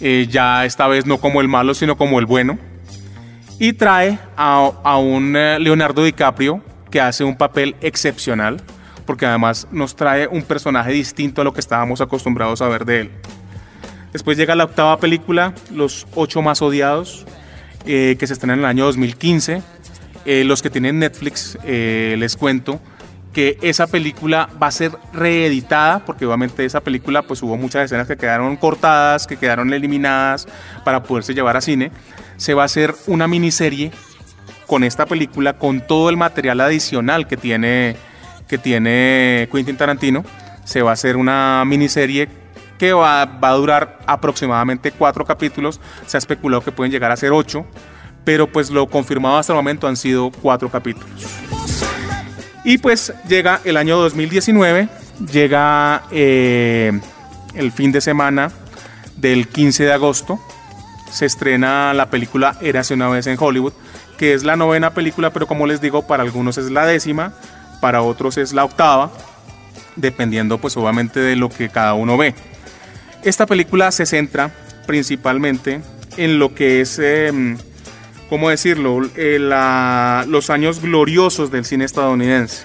eh, 0.00 0.26
ya 0.28 0.64
esta 0.64 0.88
vez 0.88 1.06
no 1.06 1.18
como 1.18 1.40
el 1.40 1.48
malo, 1.48 1.74
sino 1.74 1.96
como 1.96 2.18
el 2.18 2.26
bueno, 2.26 2.58
y 3.58 3.72
trae 3.74 4.18
a, 4.36 4.72
a 4.82 4.96
un 4.96 5.32
Leonardo 5.32 6.04
DiCaprio 6.04 6.62
que 6.90 7.00
hace 7.00 7.24
un 7.24 7.36
papel 7.36 7.76
excepcional 7.80 8.62
porque 9.10 9.26
además 9.26 9.66
nos 9.72 9.96
trae 9.96 10.28
un 10.28 10.44
personaje 10.44 10.92
distinto 10.92 11.40
a 11.40 11.44
lo 11.44 11.52
que 11.52 11.58
estábamos 11.58 12.00
acostumbrados 12.00 12.62
a 12.62 12.68
ver 12.68 12.84
de 12.84 13.00
él. 13.00 13.10
Después 14.12 14.36
llega 14.36 14.54
la 14.54 14.62
octava 14.62 14.98
película, 15.00 15.52
Los 15.72 16.06
ocho 16.14 16.42
más 16.42 16.62
odiados, 16.62 17.26
eh, 17.86 18.16
que 18.18 18.26
se 18.26 18.34
estrena 18.34 18.54
en 18.54 18.60
el 18.60 18.66
año 18.66 18.84
2015. 18.84 19.62
Eh, 20.26 20.44
los 20.44 20.62
que 20.62 20.70
tienen 20.70 20.98
Netflix, 20.98 21.58
eh, 21.64 22.14
les 22.18 22.36
cuento 22.36 22.80
que 23.32 23.58
esa 23.62 23.86
película 23.86 24.48
va 24.60 24.66
a 24.66 24.70
ser 24.70 24.92
reeditada, 25.12 26.04
porque 26.04 26.26
obviamente 26.26 26.64
esa 26.64 26.80
película 26.80 27.22
pues 27.22 27.42
hubo 27.42 27.56
muchas 27.56 27.84
escenas 27.84 28.08
que 28.08 28.16
quedaron 28.16 28.56
cortadas, 28.56 29.26
que 29.26 29.36
quedaron 29.36 29.72
eliminadas 29.72 30.48
para 30.84 31.02
poderse 31.02 31.32
llevar 31.32 31.56
a 31.56 31.60
cine. 31.60 31.92
Se 32.36 32.54
va 32.54 32.62
a 32.62 32.66
hacer 32.66 32.94
una 33.06 33.28
miniserie 33.28 33.92
con 34.66 34.84
esta 34.84 35.06
película, 35.06 35.58
con 35.58 35.86
todo 35.86 36.10
el 36.10 36.16
material 36.16 36.60
adicional 36.60 37.26
que 37.26 37.36
tiene 37.36 37.96
que 38.48 38.58
tiene 38.58 39.48
Quentin 39.52 39.76
Tarantino. 39.76 40.24
Se 40.64 40.82
va 40.82 40.90
a 40.90 40.94
hacer 40.94 41.16
una 41.16 41.62
miniserie 41.64 42.28
que 42.80 42.94
va, 42.94 43.20
a 43.20 43.52
durar 43.52 43.98
aproximadamente 44.06 44.90
cuatro 44.90 45.22
capítulos. 45.22 45.78
Se 46.06 46.16
ha 46.16 46.18
especulado 46.18 46.64
que 46.64 46.72
pueden 46.72 46.90
llegar 46.90 47.12
a 47.12 47.16
ser 47.18 47.30
ocho, 47.30 47.66
pero 48.24 48.46
pues 48.50 48.70
lo 48.70 48.88
confirmado 48.88 49.36
hasta 49.36 49.52
el 49.52 49.58
momento 49.58 49.86
han 49.86 49.98
sido 49.98 50.30
cuatro 50.30 50.70
capítulos. 50.70 51.10
Y 52.64 52.78
pues 52.78 53.12
llega 53.28 53.60
el 53.64 53.76
año 53.76 53.98
2019, 53.98 54.88
llega 55.30 56.04
eh, 56.10 56.98
el 57.52 57.70
fin 57.70 57.92
de 57.92 58.00
semana 58.00 58.50
del 59.14 59.48
15 59.48 59.84
de 59.84 59.92
agosto, 59.92 60.40
se 61.12 61.26
estrena 61.26 61.92
la 61.92 62.08
película 62.08 62.56
Érase 62.62 62.94
una 62.94 63.08
vez 63.08 63.26
en 63.26 63.36
Hollywood, 63.38 63.74
que 64.16 64.32
es 64.32 64.42
la 64.42 64.56
novena 64.56 64.94
película, 64.94 65.34
pero 65.34 65.46
como 65.46 65.66
les 65.66 65.82
digo, 65.82 66.06
para 66.06 66.22
algunos 66.22 66.56
es 66.56 66.70
la 66.70 66.86
décima, 66.86 67.34
para 67.82 68.00
otros 68.00 68.38
es 68.38 68.54
la 68.54 68.64
octava, 68.64 69.10
dependiendo 69.96 70.56
pues 70.56 70.78
obviamente 70.78 71.20
de 71.20 71.36
lo 71.36 71.50
que 71.50 71.68
cada 71.68 71.92
uno 71.92 72.16
ve. 72.16 72.34
Esta 73.22 73.46
película 73.46 73.90
se 73.92 74.06
centra 74.06 74.50
principalmente 74.86 75.82
en 76.16 76.38
lo 76.38 76.54
que 76.54 76.80
es, 76.80 76.98
em, 76.98 77.58
¿cómo 78.28 78.48
decirlo?, 78.48 79.02
eh, 79.16 79.38
los 80.26 80.50
años 80.50 80.80
gloriosos 80.80 81.50
del 81.50 81.64
cine 81.64 81.84
estadounidense. 81.84 82.64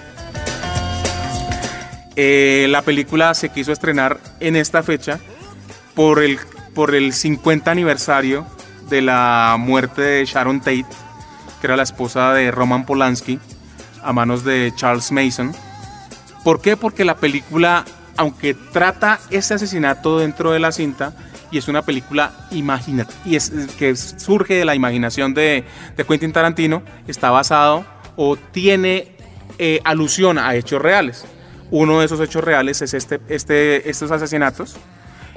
Eh, 2.16 2.66
la 2.70 2.80
película 2.80 3.34
se 3.34 3.50
quiso 3.50 3.72
estrenar 3.72 4.18
en 4.40 4.56
esta 4.56 4.82
fecha 4.82 5.20
por 5.94 6.22
el, 6.22 6.38
por 6.74 6.94
el 6.94 7.12
50 7.12 7.70
aniversario 7.70 8.46
de 8.88 9.02
la 9.02 9.56
muerte 9.58 10.00
de 10.00 10.24
Sharon 10.24 10.60
Tate, 10.60 10.86
que 11.60 11.66
era 11.66 11.76
la 11.76 11.82
esposa 11.82 12.32
de 12.32 12.50
Roman 12.50 12.86
Polanski, 12.86 13.38
a 14.02 14.12
manos 14.14 14.44
de 14.44 14.72
Charles 14.76 15.12
Mason. 15.12 15.52
¿Por 16.42 16.62
qué? 16.62 16.76
Porque 16.76 17.04
la 17.04 17.16
película, 17.16 17.84
aunque 18.16 18.54
trata 18.54 19.18
ese 19.30 19.54
asesinato 19.54 20.18
dentro 20.18 20.52
de 20.52 20.60
la 20.60 20.72
cinta, 20.72 21.12
y 21.50 21.58
es 21.58 21.68
una 21.68 21.82
película 21.82 22.32
y 22.50 23.36
es, 23.36 23.52
que 23.78 23.94
surge 23.94 24.54
de 24.54 24.64
la 24.64 24.74
imaginación 24.74 25.32
de, 25.34 25.64
de 25.96 26.04
Quentin 26.04 26.32
Tarantino, 26.32 26.82
está 27.06 27.30
basado 27.30 27.84
o 28.16 28.36
tiene 28.36 29.16
eh, 29.58 29.80
alusión 29.84 30.38
a 30.38 30.54
hechos 30.54 30.82
reales. 30.82 31.24
Uno 31.70 32.00
de 32.00 32.06
esos 32.06 32.20
hechos 32.20 32.42
reales 32.42 32.82
es 32.82 32.94
este, 32.94 33.20
este, 33.28 33.88
estos 33.88 34.10
asesinatos. 34.10 34.76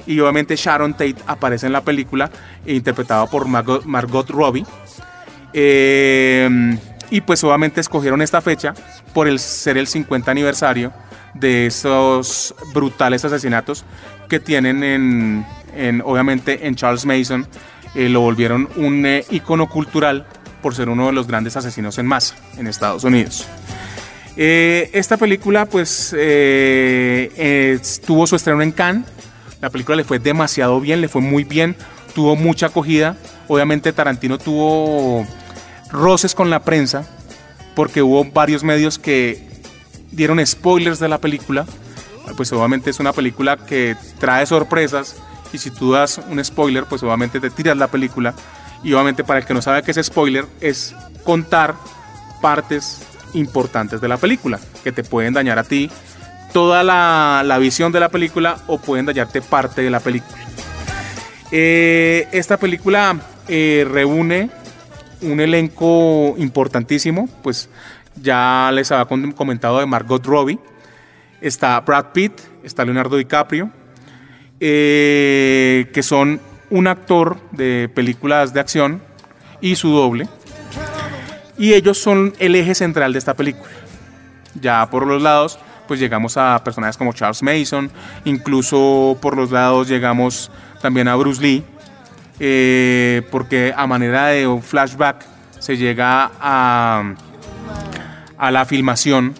Y 0.06 0.18
obviamente 0.20 0.56
Sharon 0.56 0.92
Tate 0.92 1.16
aparece 1.26 1.66
en 1.66 1.72
la 1.72 1.82
película, 1.82 2.30
interpretada 2.66 3.26
por 3.26 3.46
Margot, 3.46 3.84
Margot 3.84 4.28
Robbie. 4.30 4.64
Eh, 5.52 6.78
y 7.10 7.20
pues 7.20 7.42
obviamente 7.44 7.80
escogieron 7.80 8.22
esta 8.22 8.40
fecha 8.40 8.72
por 9.12 9.28
el 9.28 9.38
ser 9.38 9.76
el 9.76 9.86
50 9.86 10.30
aniversario 10.30 10.92
de 11.34 11.66
esos 11.66 12.54
brutales 12.72 13.24
asesinatos 13.24 13.84
que 14.28 14.40
tienen 14.40 14.82
en, 15.74 16.02
obviamente 16.04 16.66
en 16.66 16.74
Charles 16.74 17.04
Mason. 17.04 17.46
Eh, 17.94 18.08
lo 18.08 18.20
volvieron 18.20 18.68
un 18.76 19.04
eh, 19.04 19.24
icono 19.30 19.68
cultural 19.68 20.24
por 20.62 20.74
ser 20.74 20.88
uno 20.88 21.06
de 21.06 21.12
los 21.12 21.26
grandes 21.26 21.56
asesinos 21.56 21.98
en 21.98 22.06
masa 22.06 22.36
en 22.56 22.66
Estados 22.66 23.02
Unidos. 23.02 23.46
Eh, 24.36 24.90
esta 24.92 25.16
película 25.16 25.66
pues 25.66 26.10
tuvo 28.06 28.26
su 28.26 28.36
estreno 28.36 28.62
en 28.62 28.72
Cannes. 28.72 29.04
La 29.60 29.70
película 29.70 29.96
le 29.96 30.04
fue 30.04 30.18
demasiado 30.18 30.80
bien, 30.80 31.00
le 31.00 31.08
fue 31.08 31.20
muy 31.20 31.44
bien, 31.44 31.76
tuvo 32.14 32.36
mucha 32.36 32.66
acogida. 32.66 33.16
Obviamente 33.48 33.92
Tarantino 33.92 34.38
tuvo 34.38 35.26
roces 35.90 36.34
con 36.34 36.48
la 36.48 36.62
prensa, 36.62 37.04
porque 37.74 38.00
hubo 38.02 38.24
varios 38.24 38.62
medios 38.62 38.98
que 38.98 39.49
dieron 40.12 40.44
spoilers 40.44 40.98
de 40.98 41.08
la 41.08 41.18
película. 41.18 41.66
Pues 42.36 42.52
obviamente 42.52 42.90
es 42.90 43.00
una 43.00 43.12
película 43.12 43.56
que 43.56 43.96
trae 44.18 44.46
sorpresas 44.46 45.16
y 45.52 45.58
si 45.58 45.70
tú 45.70 45.92
das 45.92 46.20
un 46.28 46.42
spoiler, 46.44 46.84
pues 46.84 47.02
obviamente 47.02 47.40
te 47.40 47.50
tiras 47.50 47.76
la 47.76 47.88
película. 47.88 48.34
Y 48.82 48.92
obviamente 48.92 49.24
para 49.24 49.40
el 49.40 49.46
que 49.46 49.54
no 49.54 49.62
sabe 49.62 49.82
qué 49.82 49.90
es 49.90 50.00
spoiler, 50.02 50.46
es 50.60 50.94
contar 51.24 51.74
partes 52.40 53.02
importantes 53.34 54.00
de 54.00 54.08
la 54.08 54.16
película, 54.16 54.58
que 54.82 54.92
te 54.92 55.04
pueden 55.04 55.34
dañar 55.34 55.58
a 55.58 55.64
ti 55.64 55.90
toda 56.52 56.82
la, 56.82 57.58
visión 57.58 57.92
de 57.92 58.00
la 58.00 58.08
película 58.08 58.58
o 58.66 58.78
pueden 58.78 59.06
dañarte 59.06 59.42
parte 59.42 59.82
de 59.82 59.90
la 59.90 60.00
película. 60.00 60.38
Eh, 61.52 62.28
esta 62.32 62.56
película 62.56 63.18
eh, 63.48 63.86
reúne 63.90 64.50
un 65.22 65.40
elenco 65.40 66.34
importantísimo, 66.38 67.28
pues 67.42 67.68
ya 68.20 68.70
les 68.72 68.90
había 68.92 69.06
comentado 69.34 69.78
de 69.78 69.86
Margot 69.86 70.24
Robbie, 70.24 70.58
está 71.40 71.80
Brad 71.80 72.06
Pitt, 72.12 72.32
está 72.62 72.84
Leonardo 72.84 73.16
DiCaprio, 73.16 73.70
eh, 74.60 75.90
que 75.92 76.02
son 76.02 76.40
un 76.70 76.86
actor 76.86 77.38
de 77.52 77.90
películas 77.94 78.52
de 78.52 78.60
acción 78.60 79.02
y 79.60 79.76
su 79.76 79.90
doble. 79.90 80.28
Y 81.58 81.74
ellos 81.74 81.98
son 81.98 82.32
el 82.38 82.54
eje 82.54 82.74
central 82.74 83.12
de 83.12 83.18
esta 83.18 83.34
película. 83.34 83.70
Ya 84.54 84.88
por 84.88 85.06
los 85.06 85.22
lados, 85.22 85.58
pues 85.86 86.00
llegamos 86.00 86.36
a 86.36 86.62
personajes 86.64 86.96
como 86.96 87.12
Charles 87.12 87.42
Mason, 87.42 87.90
incluso 88.24 89.18
por 89.20 89.36
los 89.36 89.50
lados 89.50 89.88
llegamos 89.88 90.50
también 90.80 91.08
a 91.08 91.16
Bruce 91.16 91.42
Lee, 91.42 91.64
eh, 92.38 93.22
porque 93.30 93.74
a 93.76 93.86
manera 93.86 94.28
de 94.28 94.46
un 94.46 94.62
flashback 94.62 95.24
se 95.58 95.76
llega 95.76 96.30
a, 96.40 97.14
a 98.40 98.50
la 98.50 98.64
filmación 98.64 99.34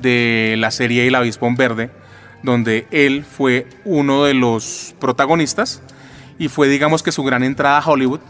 de 0.00 0.56
la 0.58 0.70
serie 0.70 1.06
El 1.06 1.14
Avispón 1.14 1.54
Verde, 1.54 1.90
donde 2.42 2.86
él 2.90 3.24
fue 3.24 3.66
uno 3.84 4.24
de 4.24 4.34
los 4.34 4.94
protagonistas 4.98 5.82
y 6.38 6.48
fue 6.48 6.68
digamos 6.68 7.02
que 7.02 7.12
su 7.12 7.22
gran 7.22 7.42
entrada 7.44 7.78
a 7.78 7.86
Hollywood. 7.86 8.20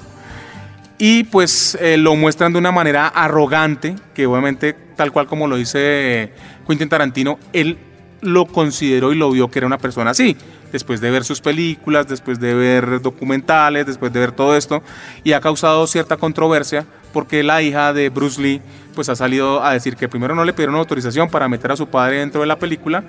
Y 0.98 1.22
pues 1.24 1.78
eh, 1.80 1.96
lo 1.96 2.16
muestran 2.16 2.52
de 2.52 2.58
una 2.58 2.72
manera 2.72 3.06
arrogante, 3.06 3.94
que 4.14 4.26
obviamente 4.26 4.74
tal 4.96 5.12
cual 5.12 5.28
como 5.28 5.46
lo 5.46 5.56
dice 5.56 6.32
Quentin 6.66 6.88
Tarantino, 6.88 7.38
él 7.52 7.78
lo 8.20 8.46
consideró 8.46 9.12
y 9.12 9.16
lo 9.16 9.30
vio 9.30 9.48
que 9.48 9.60
era 9.60 9.66
una 9.66 9.78
persona 9.78 10.10
así, 10.10 10.36
después 10.72 11.00
de 11.00 11.10
ver 11.10 11.24
sus 11.24 11.40
películas, 11.40 12.08
después 12.08 12.40
de 12.40 12.54
ver 12.54 13.00
documentales, 13.00 13.86
después 13.86 14.12
de 14.12 14.20
ver 14.20 14.32
todo 14.32 14.56
esto, 14.56 14.82
y 15.24 15.32
ha 15.32 15.40
causado 15.40 15.86
cierta 15.86 16.16
controversia 16.16 16.86
porque 17.12 17.42
la 17.42 17.62
hija 17.62 17.92
de 17.92 18.10
Bruce 18.10 18.40
Lee 18.40 18.60
pues 18.94 19.08
ha 19.08 19.16
salido 19.16 19.64
a 19.64 19.72
decir 19.72 19.96
que 19.96 20.08
primero 20.08 20.34
no 20.34 20.44
le 20.44 20.52
pidieron 20.52 20.76
autorización 20.76 21.30
para 21.30 21.48
meter 21.48 21.72
a 21.72 21.76
su 21.76 21.88
padre 21.88 22.18
dentro 22.18 22.40
de 22.40 22.46
la 22.46 22.58
película 22.58 23.04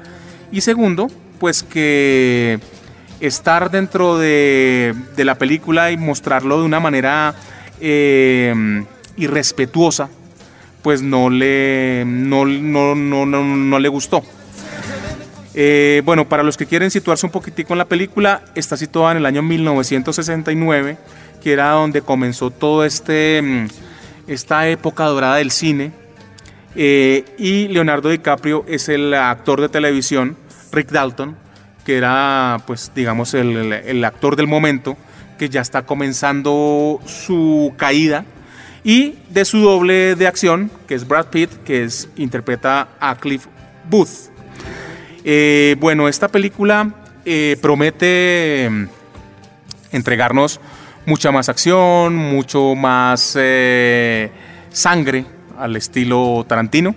y 0.52 0.62
segundo 0.62 1.08
pues 1.40 1.64
que 1.64 2.60
estar 3.20 3.72
dentro 3.72 4.18
de, 4.18 4.96
la 5.18 5.36
película 5.36 5.92
y 5.92 5.98
mostrarlo 5.98 6.60
de 6.60 6.66
una 6.66 6.80
manera 6.80 7.36
eh, 7.82 8.84
irrespetuosa 9.18 10.10
pues 10.82 11.02
no 11.02 11.30
le, 11.30 12.04
no, 12.06 12.46
no, 12.46 12.96
no, 12.96 13.26
no 13.26 13.80
le 13.80 13.90
gustó. 13.90 14.24
Eh, 15.62 16.02
bueno, 16.06 16.30
para 16.30 16.42
los 16.42 16.56
que 16.56 16.66
quieren 16.66 16.90
situarse 16.90 17.26
un 17.26 17.34
poquitico 17.34 17.74
en 17.74 17.80
la 17.80 17.86
película, 17.86 18.44
está 18.56 18.78
situada 18.78 19.12
en 19.12 19.18
el 19.18 19.26
año 19.26 19.42
1969, 19.42 20.98
que 21.44 21.52
era 21.52 21.72
donde 21.72 22.02
comenzó 22.02 22.50
todo 22.50 22.86
este 22.86 23.42
mm, 23.42 23.68
esta 24.28 24.70
época 24.70 25.04
dorada 25.04 25.36
del 25.36 25.52
cine. 25.52 25.92
Eh, 26.76 27.26
y 27.38 27.68
Leonardo 27.68 28.08
DiCaprio 28.08 28.64
es 28.70 28.88
el 28.88 29.14
actor 29.14 29.60
de 29.60 29.68
televisión, 29.68 30.38
Rick 30.72 30.92
Dalton, 30.92 31.36
que 31.84 31.98
era, 31.98 32.62
pues, 32.66 32.94
digamos, 32.96 33.34
el, 33.34 34.06
actor 34.06 34.38
del 34.38 34.48
momento, 34.48 34.96
que 35.38 35.50
ya 35.50 35.60
está 35.60 35.82
comenzando 35.82 37.02
su 37.06 37.74
caída. 37.76 38.24
Y 38.86 39.16
de 39.30 39.44
su 39.44 39.60
doble 39.60 40.16
de 40.16 40.26
acción, 40.26 40.72
que 40.88 40.96
es 40.96 41.06
Brad 41.06 41.26
Pitt, 41.26 41.52
que 41.66 41.84
es, 41.84 42.08
interpreta 42.16 42.88
a 43.02 43.18
Cliff 43.18 43.48
Booth. 43.90 44.39
Eh, 45.24 45.76
bueno, 45.80 46.08
esta 46.08 46.28
película 46.28 46.94
eh, 47.26 47.58
promete 47.62 48.68
mm, 48.70 48.86
entregarnos 49.92 50.60
mucha 51.06 51.32
más 51.32 51.50
acción, 51.50 52.16
mucho 52.16 52.76
más 52.76 53.36
eh, 53.38 54.32
sangre 54.72 55.26
al 55.58 55.76
estilo 55.76 56.46
Tarantino. 56.48 56.96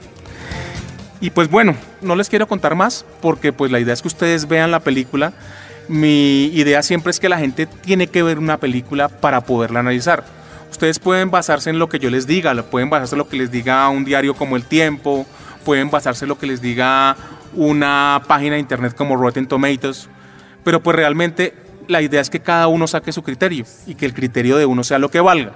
Y 1.21 1.31
pues 1.31 1.49
bueno, 1.51 1.77
no 2.01 2.17
les 2.17 2.29
quiero 2.29 2.49
contar 2.49 2.75
más 2.75 3.05
porque 3.21 3.53
pues 3.53 3.71
la 3.71 3.81
idea 3.81 3.95
es 3.95 4.03
que 4.03 4.09
ustedes 4.09 4.49
vean 4.49 4.71
la 4.71 4.81
película. 4.81 5.33
Mi 5.89 6.47
idea 6.47 6.83
siempre 6.83 7.11
es 7.11 7.21
que 7.21 7.29
la 7.29 7.39
gente 7.39 7.67
tiene 7.67 8.07
que 8.07 8.23
ver 8.23 8.39
una 8.39 8.59
película 8.59 9.09
para 9.09 9.41
poderla 9.43 9.81
analizar. 9.81 10.25
Ustedes 10.71 10.99
pueden 10.99 11.31
basarse 11.31 11.71
en 11.71 11.79
lo 11.79 11.89
que 11.89 11.99
yo 11.99 12.11
les 12.11 12.27
diga, 12.27 12.55
pueden 12.63 12.91
basarse 12.91 13.15
en 13.15 13.19
lo 13.19 13.29
que 13.29 13.37
les 13.37 13.51
diga 13.51 13.89
un 13.89 14.05
diario 14.05 14.35
como 14.35 14.57
El 14.57 14.65
Tiempo, 14.65 15.27
pueden 15.65 15.91
basarse 15.91 16.25
en 16.25 16.31
lo 16.31 16.39
que 16.39 16.47
les 16.47 16.61
diga 16.61 17.17
una 17.55 18.23
página 18.27 18.55
de 18.55 18.61
internet 18.61 18.95
como 18.95 19.17
Rotten 19.17 19.47
Tomatoes, 19.47 20.09
pero 20.65 20.83
pues 20.83 20.97
realmente 20.97 21.55
la 21.89 22.01
idea 22.01 22.21
es 22.21 22.31
que 22.31 22.41
cada 22.41 22.69
uno 22.69 22.87
saque 22.87 23.13
su 23.13 23.23
criterio 23.23 23.65
y 23.87 23.95
que 23.95 24.07
el 24.07 24.15
criterio 24.15 24.57
de 24.57 24.67
uno 24.67 24.85
sea 24.85 24.99
lo 24.99 25.11
que 25.11 25.21
valga. 25.21 25.53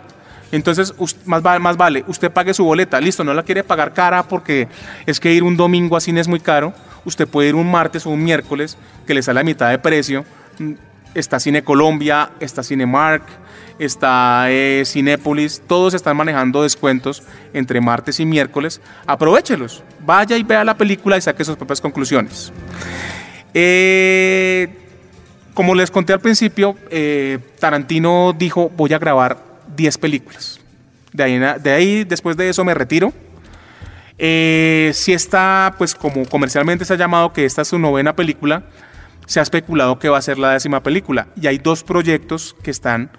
Entonces, 0.52 0.94
más, 1.24 1.42
más 1.60 1.76
vale, 1.76 2.04
usted 2.06 2.30
pague 2.30 2.54
su 2.54 2.64
boleta, 2.64 3.00
listo, 3.00 3.24
no 3.24 3.34
la 3.34 3.42
quiere 3.42 3.64
pagar 3.64 3.92
cara 3.92 4.22
porque 4.22 4.68
es 5.04 5.18
que 5.18 5.32
ir 5.32 5.42
un 5.42 5.56
domingo 5.56 5.96
a 5.96 6.00
cine 6.00 6.20
es 6.20 6.28
muy 6.28 6.40
caro, 6.40 6.72
usted 7.04 7.26
puede 7.26 7.48
ir 7.48 7.54
un 7.54 7.70
martes 7.70 8.06
o 8.06 8.10
un 8.10 8.22
miércoles 8.22 8.78
que 9.06 9.14
le 9.14 9.22
sale 9.22 9.40
a 9.40 9.44
mitad 9.44 9.70
de 9.70 9.78
precio. 9.78 10.24
Está 11.16 11.40
Cine 11.40 11.64
Colombia, 11.64 12.31
está 12.40 12.62
Cinemark, 12.62 13.24
está 13.79 14.46
eh, 14.50 14.83
Cinépolis, 14.85 15.62
todos 15.66 15.94
están 15.94 16.16
manejando 16.16 16.62
descuentos 16.62 17.22
entre 17.55 17.81
martes 17.81 18.20
y 18.20 18.26
miércoles. 18.26 18.81
Aprovechelos, 19.07 19.83
vaya 20.05 20.37
y 20.37 20.42
vea 20.42 20.62
la 20.62 20.76
película 20.76 21.16
y 21.16 21.20
saque 21.20 21.44
sus 21.44 21.57
propias 21.57 21.81
conclusiones. 21.81 22.52
Eh, 23.55 24.68
como 25.55 25.74
les 25.74 25.90
conté 25.90 26.12
al 26.12 26.20
principio, 26.20 26.76
eh, 26.90 27.38
Tarantino 27.59 28.35
dijo, 28.38 28.70
voy 28.76 28.92
a 28.92 28.98
grabar 28.98 29.38
10 29.74 29.96
películas. 29.96 30.61
De 31.14 31.22
ahí, 31.22 31.38
de 31.38 31.72
ahí, 31.72 32.05
después 32.05 32.37
de 32.37 32.50
eso 32.50 32.62
me 32.62 32.74
retiro. 32.74 33.14
Eh, 34.18 34.90
si 34.94 35.12
está, 35.12 35.74
pues 35.79 35.94
como 35.94 36.26
comercialmente 36.26 36.85
se 36.85 36.94
ha 36.94 36.96
llamado 36.96 37.33
que 37.33 37.44
esta 37.44 37.62
es 37.62 37.68
su 37.68 37.79
novena 37.79 38.14
película, 38.14 38.64
se 39.26 39.40
ha 39.40 39.42
especulado 39.42 39.98
que 39.98 40.08
va 40.08 40.18
a 40.18 40.22
ser 40.22 40.38
la 40.38 40.52
décima 40.52 40.82
película. 40.82 41.28
Y 41.36 41.46
hay 41.46 41.58
dos 41.58 41.84
proyectos 41.84 42.56
que 42.62 42.70
están 42.70 43.10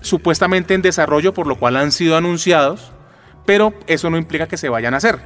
supuestamente 0.00 0.74
en 0.74 0.82
desarrollo, 0.82 1.34
por 1.34 1.46
lo 1.46 1.56
cual 1.56 1.76
han 1.76 1.92
sido 1.92 2.16
anunciados, 2.16 2.92
pero 3.44 3.74
eso 3.86 4.10
no 4.10 4.16
implica 4.16 4.48
que 4.48 4.56
se 4.56 4.68
vayan 4.68 4.94
a 4.94 4.98
hacer 4.98 5.18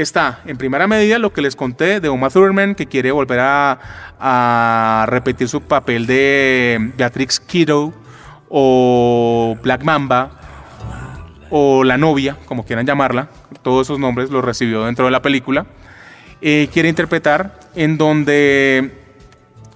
está 0.00 0.40
en 0.46 0.56
primera 0.56 0.86
medida 0.86 1.18
lo 1.18 1.32
que 1.32 1.42
les 1.42 1.56
conté 1.56 2.00
de 2.00 2.08
Uma 2.08 2.30
Thurman, 2.30 2.74
que 2.74 2.86
quiere 2.86 3.12
volver 3.12 3.40
a, 3.40 5.06
repetir 5.08 5.48
su 5.48 5.62
papel 5.62 6.06
de 6.06 6.92
Beatrix 6.96 7.40
Kiddo 7.40 7.92
o 8.48 9.56
Black 9.62 9.82
Mamba 9.82 10.30
o 11.50 11.84
La 11.84 11.96
novia, 11.96 12.36
como 12.46 12.64
quieran 12.64 12.86
llamarla, 12.86 13.28
todos 13.62 13.86
esos 13.86 13.98
nombres 13.98 14.30
los 14.30 14.44
recibió 14.44 14.84
dentro 14.84 15.06
de 15.06 15.10
la 15.10 15.22
película. 15.22 15.66
Eh, 16.42 16.68
quiere 16.72 16.88
interpretar 16.88 17.60
en 17.74 17.98
donde 17.98 18.90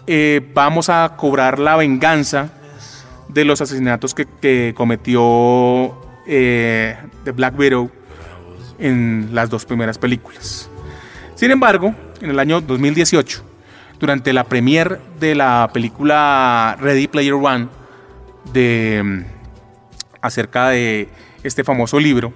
eh, 0.07 0.50
vamos 0.55 0.88
a 0.88 1.14
cobrar 1.16 1.59
la 1.59 1.77
venganza 1.77 2.50
de 3.29 3.44
los 3.44 3.61
asesinatos 3.61 4.14
que, 4.14 4.72
cometió 4.74 5.94
eh, 6.27 6.96
The 7.24 7.33
Black 7.33 7.59
Widow 7.59 7.90
en 8.79 9.31
las 9.33 9.50
dos 9.50 9.66
primeras 9.66 9.98
películas. 9.98 10.70
Sin 11.35 11.50
embargo, 11.50 11.94
en 12.22 12.31
el 12.31 12.38
año 12.38 12.62
2018, 12.62 13.42
durante 14.00 14.33
la 14.33 14.44
premiere 14.44 14.98
de 15.20 15.35
la 15.35 15.68
película 15.72 16.79
Ready 16.81 17.09
Player 17.09 17.35
One, 17.35 17.68
de, 18.53 19.03
mm, 19.05 19.24
acerca 20.22 20.70
de 20.70 21.09
este 21.42 21.62
famoso 21.62 22.00
libro, 22.00 22.33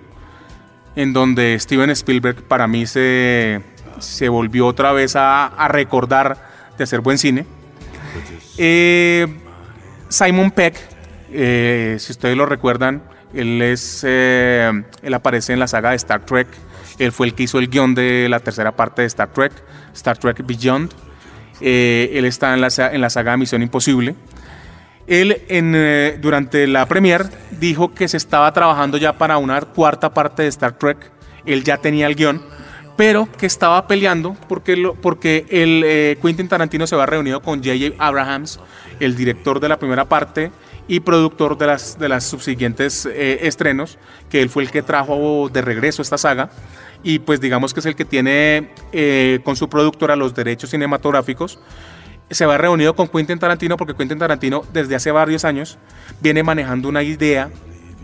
en 0.97 1.13
donde 1.15 1.59
Steven 1.59 1.91
Spielberg 1.91 2.43
para 2.43 2.67
mí 2.67 2.87
se, 2.87 3.63
se 4.01 4.29
volvió 4.29 4.67
otra 4.67 4.93
vez 4.93 5.15
a, 5.17 5.69
recordar 5.69 6.37
de 6.77 6.85
hacer 6.85 7.01
buen 7.01 7.19
cine. 7.19 7.45
Eh, 8.57 9.27
Simon 10.09 10.51
Peck, 10.51 10.77
eh, 11.33 11.97
si 11.99 12.13
ustedes 12.13 12.37
lo 12.37 12.47
recuerdan, 12.47 13.03
él, 13.35 13.61
es, 13.63 14.05
eh, 14.07 14.71
él 15.03 15.15
aparece 15.15 15.53
en 15.53 15.59
la 15.59 15.69
saga 15.69 15.91
de 15.91 15.97
Star 15.97 16.25
Trek. 16.25 16.49
Él 16.99 17.13
fue 17.13 17.27
el 17.27 17.35
que 17.35 17.45
hizo 17.45 17.59
el 17.59 17.69
guion 17.69 17.95
de 17.95 18.29
la 18.29 18.41
tercera 18.41 18.73
parte 18.73 19.03
de 19.03 19.07
Star 19.07 19.33
Trek, 19.33 19.53
Star 19.95 20.19
Trek 20.19 20.45
Beyond. 20.45 20.93
Él 21.61 22.25
está 22.25 22.55
en 22.55 22.61
la, 22.61 22.69
en 22.77 23.01
la 23.01 23.11
saga 23.11 23.37
Misión 23.37 23.63
Imposible. 23.63 24.15
Él 25.07 25.43
en, 25.49 26.21
durante 26.21 26.67
la 26.67 26.87
premiere 26.87 27.25
dijo 27.53 27.95
que 27.95 28.09
se 28.09 28.17
estaba 28.17 28.53
trabajando 28.53 28.99
ya 28.99 29.17
para 29.17 29.39
una 29.39 29.61
cuarta 29.61 30.13
parte 30.13 30.43
de 30.43 30.49
Star 30.49 30.73
Trek. 30.73 31.11
Él 31.49 31.65
ya 31.65 31.79
tenía 31.79 32.07
el 32.07 32.15
guion, 32.15 32.43
pero 32.99 33.31
que 33.39 33.47
estaba 33.47 33.87
peleando 33.87 34.37
porque, 34.47 34.77
lo, 34.77 34.95
porque 34.95 35.47
el 35.49 36.19
Quentin 36.21 36.49
Tarantino 36.49 36.87
se 36.87 36.97
va 36.97 37.07
reunido 37.07 37.41
con 37.41 37.63
J.J. 37.65 37.95
Abrahams, 37.99 38.61
el 39.01 39.17
director 39.17 39.61
de 39.61 39.71
la 39.71 39.79
primera 39.79 40.05
parte, 40.05 40.51
y 40.89 41.01
productor 41.01 41.59
de 41.59 41.67
las, 41.67 41.99
de 41.99 42.09
las 42.09 42.25
subsiguientes 42.25 43.07
eh, 43.07 43.41
estrenos, 43.43 43.99
que 44.31 44.41
él 44.41 44.49
fue 44.49 44.63
el 44.63 44.71
que 44.71 44.83
trajo 44.83 45.51
de 45.53 45.61
regreso 45.61 46.03
esta 46.03 46.19
saga 46.19 46.51
y 47.05 47.21
pues 47.21 47.41
digamos 47.41 47.75
que 47.75 47.81
es 47.81 47.87
el 47.87 47.95
que 47.95 48.07
tiene 48.07 48.71
eh, 48.91 49.39
con 49.45 49.55
su 49.55 49.69
productora 49.69 50.17
los 50.17 50.35
derechos 50.35 50.71
cinematográficos. 50.71 51.61
Se 52.31 52.47
va 52.47 52.59
reunido 52.59 52.97
con 52.97 53.09
Quentin 53.09 53.39
Tarantino 53.39 53.77
porque 53.77 53.95
Quentin 53.95 54.19
Tarantino 54.19 54.65
desde 54.73 54.97
hace 54.97 55.13
varios 55.13 55.45
años 55.45 55.79
viene 56.21 56.43
manejando 56.43 56.89
una 56.89 57.03
idea 57.03 57.51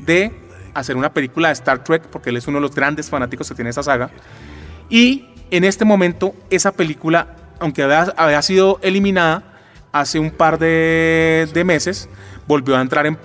de 0.05 0.33
hacer 0.75 0.97
una 0.97 1.13
película 1.13 1.49
de 1.49 1.55
Star 1.55 1.83
Trek 1.83 2.05
porque 2.09 2.31
él 2.31 2.37
es 2.37 2.47
uno 2.47 2.59
de 2.59 2.63
los 2.63 2.75
grandes 2.75 3.09
fanáticos 3.09 3.49
que 3.49 3.55
tiene 3.55 3.71
esa 3.71 3.83
saga. 3.83 4.11
Y 4.89 5.27
en 5.51 5.65
este 5.65 5.85
momento 5.85 6.35
esa 6.51 6.73
película, 6.73 7.37
aunque 7.61 7.83
había, 7.83 8.43
sido 8.43 8.79
eliminada, 8.83 9.43
hace 9.93 10.19
un 10.19 10.31
par 10.31 10.59
de, 10.59 11.63
meses 11.65 12.09
volvió 12.47 12.77
a 12.77 12.81
entrar 12.81 13.07
en, 13.07 13.19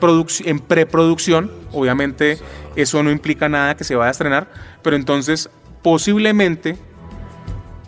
en 0.46 0.60
preproducción. 0.60 1.52
Obviamente 1.72 2.40
eso 2.76 3.04
no 3.04 3.12
implica 3.12 3.50
nada 3.50 3.76
que 3.76 3.84
se 3.84 3.96
vaya 3.96 4.10
a 4.10 4.12
estrenar, 4.12 4.48
pero 4.82 4.96
entonces 4.96 5.50
posiblemente 5.82 6.78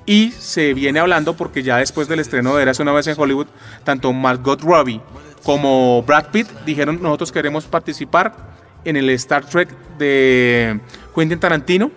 y 0.06 0.32
se 0.32 0.74
viene 0.74 1.00
hablando 1.00 1.38
porque 1.38 1.64
ya 1.64 1.78
después 1.78 2.08
del 2.08 2.20
estreno 2.20 2.56
de 2.56 2.64
Eras 2.64 2.80
una 2.80 2.92
vez 2.92 3.08
en 3.08 3.16
Hollywood, 3.18 3.48
tanto 3.84 4.12
Margot 4.12 4.62
Robbie 4.62 5.02
como 5.44 6.04
Brad 6.04 6.28
Pitt 6.32 6.48
dijeron 6.66 7.02
nosotros 7.02 7.32
queremos 7.32 7.66
participar 7.66 8.34
en 8.84 8.98
el 8.98 9.10
Star 9.12 9.46
Trek 9.46 9.70
de 9.98 10.80
Quentin 11.16 11.40
Tarantino. 11.40 11.92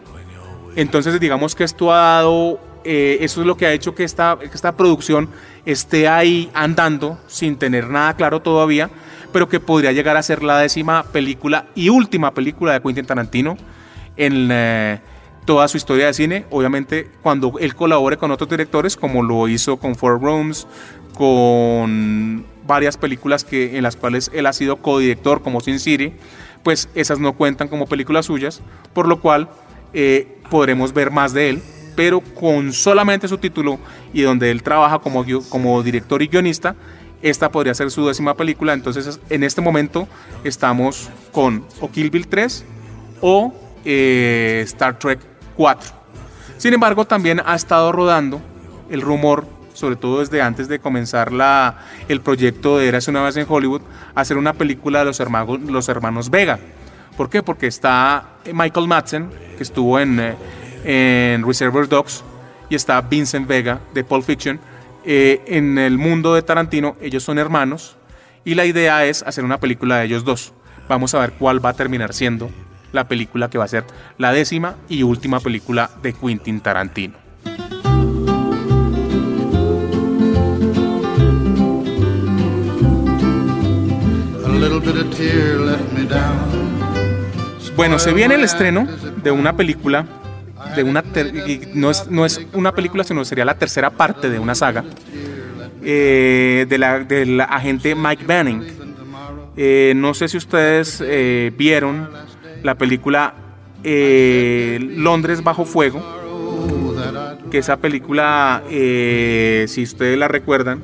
Entonces 0.77 1.19
digamos 1.21 1.55
que 1.55 1.65
esto 1.65 1.93
ha 1.93 1.99
dado, 1.99 2.59
eh, 2.85 3.19
eso 3.21 3.41
es 3.41 3.47
lo 3.47 3.57
que 3.57 3.67
ha 3.67 3.73
hecho 3.73 3.95
que 3.95 4.05
esta, 4.05 4.39
que 4.39 4.47
esta 4.47 4.77
producción 4.77 5.29
esté 5.65 6.09
ahí 6.09 6.51
andando 6.55 7.19
sin 7.27 7.57
tener 7.57 7.89
nada 7.89 8.15
claro 8.15 8.41
todavía, 8.41 8.91
pero 9.33 9.49
que 9.49 9.61
podría 9.61 9.93
llegar 9.93 10.17
a 10.17 10.23
ser 10.23 10.43
la 10.43 10.59
décima 10.59 11.05
película 11.05 11.67
y 11.75 11.89
última 11.89 12.33
película 12.35 12.73
de 12.73 12.81
Quentin 12.81 13.07
Tarantino 13.07 13.57
en 14.17 14.49
eh, 14.51 15.01
toda 15.45 15.69
su 15.69 15.77
historia 15.77 16.07
de 16.07 16.15
cine. 16.15 16.45
Obviamente 16.51 17.11
cuando 17.23 17.55
él 17.59 17.75
colabore 17.75 18.17
con 18.17 18.31
otros 18.31 18.49
directores, 18.51 18.97
como 18.97 19.23
lo 19.23 19.49
hizo 19.49 19.77
con 19.77 19.95
Four 19.95 20.21
Rooms, 20.21 20.67
con 21.15 22.45
varias 22.67 22.97
películas 22.97 23.45
que, 23.45 23.77
en 23.77 23.83
las 23.83 23.97
cuales 23.97 24.31
él 24.35 24.47
ha 24.47 24.53
sido 24.53 24.77
codirector, 24.77 25.43
como 25.43 25.61
Sin 25.61 25.79
City, 25.79 26.13
pues 26.63 26.89
esas 26.95 27.19
no 27.21 27.35
cuentan 27.35 27.69
como 27.69 27.87
películas 27.87 28.27
suyas, 28.27 28.63
por 28.93 29.07
lo 29.07 29.21
cual 29.21 29.49
eh, 29.95 30.39
podremos 30.51 30.93
ver 30.93 31.11
más 31.11 31.33
de 31.33 31.51
él, 31.51 31.63
pero 31.97 32.21
con 32.21 32.73
solamente 32.73 33.29
su 33.29 33.39
título 33.39 33.79
y 34.13 34.23
donde 34.23 34.51
él 34.51 34.63
trabaja 34.63 34.99
como, 34.99 35.83
director 35.83 36.21
y 36.23 36.27
guionista, 36.27 36.75
esta 37.23 37.51
podría 37.51 37.73
ser 37.75 37.91
su 37.91 38.07
décima 38.07 38.35
película, 38.35 38.75
entonces 38.75 39.19
en 39.31 39.45
este 39.45 39.61
momento 39.61 40.07
estamos 40.43 41.09
con 41.33 41.65
o 41.81 41.91
Kill 41.91 42.11
Bill 42.11 42.27
3 42.27 42.65
o 43.23 43.55
eh, 43.85 44.63
Star 44.67 44.99
Trek 44.99 45.21
4. 45.57 45.91
Sin 46.59 46.75
embargo, 46.75 47.07
también 47.07 47.41
ha 47.45 47.55
estado 47.55 47.93
rodando 47.93 48.43
el 48.91 49.01
rumor 49.01 49.47
sobre 49.75 49.97
todo 49.97 50.21
desde 50.21 50.41
antes 50.41 50.69
de 50.69 50.79
comenzar 50.79 51.33
la, 51.33 51.79
el 52.09 52.21
proyecto 52.21 52.79
de 52.79 52.89
Eras 52.89 53.09
una 53.09 53.23
vez 53.23 53.37
en 53.37 53.45
Hollywood, 53.49 53.83
hacer 54.15 54.39
una 54.39 54.55
película 54.55 55.01
de 55.01 55.05
los 55.05 55.21
hermanos, 55.21 55.61
los 55.61 55.89
hermanos 55.89 56.31
Vega. 56.31 56.59
¿Por 57.17 57.31
qué? 57.31 57.43
Porque 57.43 57.67
está 57.67 58.25
Michael 58.53 58.89
Madsen, 58.89 59.31
que 59.57 59.63
estuvo 59.63 60.01
en, 60.01 60.19
eh, 60.19 61.35
en 61.35 61.47
Reservoir 61.47 61.89
Dogs, 61.89 62.25
y 62.69 62.75
está 62.75 63.01
Vincent 63.01 63.47
Vega 63.47 63.81
de 63.93 64.03
Pulp 64.03 64.25
Fiction. 64.25 64.59
Eh, 65.05 65.43
en 65.47 65.79
el 65.79 65.99
mundo 65.99 66.35
de 66.35 66.43
Tarantino, 66.43 66.97
ellos 67.01 67.23
son 67.23 67.39
hermanos, 67.39 67.97
y 68.45 68.55
la 68.55 68.65
idea 68.65 69.05
es 69.05 69.23
hacer 69.23 69.45
una 69.45 69.59
película 69.59 69.99
de 69.99 70.07
ellos 70.07 70.25
dos. 70.25 70.53
Vamos 70.89 71.15
a 71.15 71.21
ver 71.21 71.33
cuál 71.33 71.65
va 71.65 71.71
a 71.71 71.75
terminar 71.75 72.13
siendo 72.13 72.51
la 72.93 73.07
película 73.07 73.49
que 73.49 73.59
va 73.59 73.65
a 73.65 73.69
ser 73.69 73.85
la 74.19 74.33
décima 74.33 74.77
y 74.89 75.03
última 75.03 75.41
película 75.41 75.91
de 76.03 76.13
Quentin 76.13 76.61
Tarantino. 76.61 77.25
Bueno, 87.77 87.99
se 87.99 88.13
viene 88.13 88.37
el 88.37 88.45
estreno 88.45 88.87
de 89.23 89.33
una 89.33 89.57
película, 89.57 90.07
de 90.77 90.85
una 90.85 91.03
no, 91.75 91.91
es, 91.91 92.09
no 92.09 92.25
es 92.25 92.41
una 92.53 92.73
película, 92.73 93.03
sino 93.03 93.25
sería 93.25 93.45
la 93.45 93.59
tercera 93.59 93.91
parte 93.91 94.31
de 94.31 94.39
una 94.39 94.55
saga, 94.55 94.85
eh, 95.83 96.67
de 96.69 96.79
la, 96.79 97.01
del 97.01 97.41
agente 97.41 97.97
Mike 97.97 98.25
Banning. 98.27 98.65
Eh, 99.57 99.93
no 99.97 100.15
sé 100.15 100.29
si 100.29 100.37
ustedes 100.37 101.03
eh, 101.05 101.53
vieron 101.57 102.09
la 102.63 102.77
película 102.77 103.35
Londres 103.83 105.43
bajo 105.43 105.65
fuego, 105.65 106.03
que 107.51 107.59
esa 107.59 107.77
película, 107.77 108.63
si 108.69 109.83
ustedes 109.83 110.17
la 110.17 110.29
recuerdan, 110.29 110.81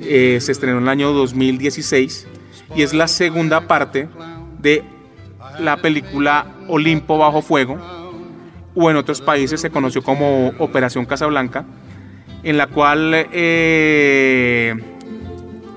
se 0.00 0.36
estrenó 0.52 0.78
en 0.78 0.82
el 0.82 0.88
año 0.88 1.12
2016 1.12 2.26
y 2.74 2.82
es 2.82 2.92
la 2.92 3.08
segunda 3.08 3.62
parte 3.68 4.08
de 4.58 4.84
la 5.60 5.76
película 5.76 6.46
Olimpo 6.68 7.18
bajo 7.18 7.42
fuego 7.42 7.78
o 8.74 8.90
en 8.90 8.96
otros 8.96 9.20
países 9.20 9.60
se 9.60 9.70
conoció 9.70 10.02
como 10.02 10.48
Operación 10.58 11.06
Casablanca 11.06 11.64
en 12.42 12.58
la 12.58 12.66
cual 12.66 13.12
eh, 13.32 14.74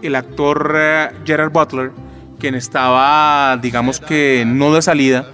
el 0.02 0.16
actor 0.16 0.76
eh, 0.78 1.10
Gerard 1.26 1.52
Butler 1.52 1.92
quien 2.40 2.56
estaba 2.56 3.58
digamos 3.58 4.00
que 4.00 4.44
no 4.46 4.74
de 4.74 4.82
salida 4.82 5.28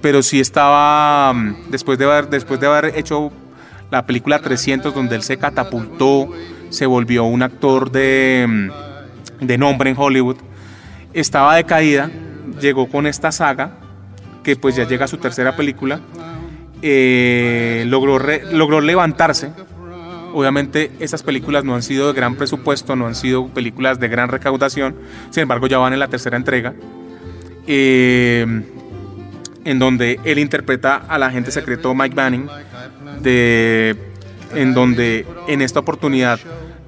pero 0.00 0.22
sí 0.22 0.40
estaba 0.40 1.32
mm, 1.32 1.70
después 1.70 1.98
de 1.98 2.06
haber, 2.06 2.28
después 2.28 2.60
de 2.60 2.66
haber 2.66 2.96
hecho 2.96 3.30
la 3.90 4.06
película 4.06 4.38
300 4.40 4.94
donde 4.94 5.16
él 5.16 5.22
se 5.22 5.36
catapultó 5.36 6.30
se 6.70 6.86
volvió 6.86 7.24
un 7.24 7.42
actor 7.42 7.90
de, 7.90 8.46
mm, 8.48 9.46
de 9.46 9.58
nombre 9.58 9.90
en 9.90 9.96
Hollywood 9.98 10.36
estaba 11.12 11.56
decaída, 11.56 12.10
llegó 12.60 12.88
con 12.88 13.06
esta 13.06 13.32
saga, 13.32 13.72
que 14.42 14.56
pues 14.56 14.76
ya 14.76 14.86
llega 14.86 15.04
a 15.04 15.08
su 15.08 15.18
tercera 15.18 15.56
película, 15.56 16.00
eh, 16.82 17.84
logró, 17.86 18.18
logró 18.52 18.80
levantarse. 18.80 19.52
Obviamente 20.32 20.92
estas 21.00 21.22
películas 21.22 21.64
no 21.64 21.74
han 21.74 21.82
sido 21.82 22.08
de 22.08 22.12
gran 22.12 22.36
presupuesto, 22.36 22.94
no 22.94 23.06
han 23.06 23.14
sido 23.14 23.48
películas 23.48 23.98
de 23.98 24.08
gran 24.08 24.28
recaudación, 24.28 24.94
sin 25.30 25.42
embargo 25.42 25.66
ya 25.66 25.78
van 25.78 25.92
en 25.92 25.98
la 25.98 26.08
tercera 26.08 26.36
entrega, 26.36 26.72
eh, 27.66 28.46
en 29.64 29.78
donde 29.78 30.20
él 30.24 30.38
interpreta 30.38 31.02
al 31.08 31.24
agente 31.24 31.50
secreto 31.50 31.94
Mike 31.94 32.14
Banning, 32.14 32.48
de, 33.20 33.96
en 34.54 34.72
donde 34.72 35.26
en 35.48 35.62
esta 35.62 35.80
oportunidad 35.80 36.38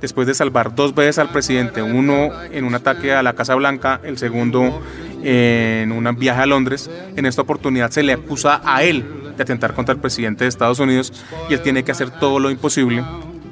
después 0.02 0.26
de 0.26 0.34
salvar 0.34 0.74
dos 0.74 0.94
veces 0.94 1.18
al 1.18 1.30
presidente, 1.30 1.80
uno 1.80 2.30
en 2.50 2.64
un 2.64 2.74
ataque 2.74 3.14
a 3.14 3.22
la 3.22 3.34
Casa 3.34 3.54
Blanca, 3.54 4.00
el 4.02 4.18
segundo 4.18 4.82
en 5.22 5.92
un 5.92 6.16
viaje 6.16 6.42
a 6.42 6.46
Londres, 6.46 6.90
en 7.16 7.26
esta 7.26 7.42
oportunidad 7.42 7.90
se 7.90 8.02
le 8.02 8.12
acusa 8.12 8.60
a 8.64 8.82
él 8.82 9.04
de 9.36 9.42
atentar 9.42 9.74
contra 9.74 9.94
el 9.94 10.00
presidente 10.00 10.44
de 10.44 10.48
Estados 10.48 10.78
Unidos 10.78 11.12
y 11.48 11.54
él 11.54 11.60
tiene 11.60 11.84
que 11.84 11.92
hacer 11.92 12.10
todo 12.10 12.38
lo 12.38 12.50
imposible 12.50 13.04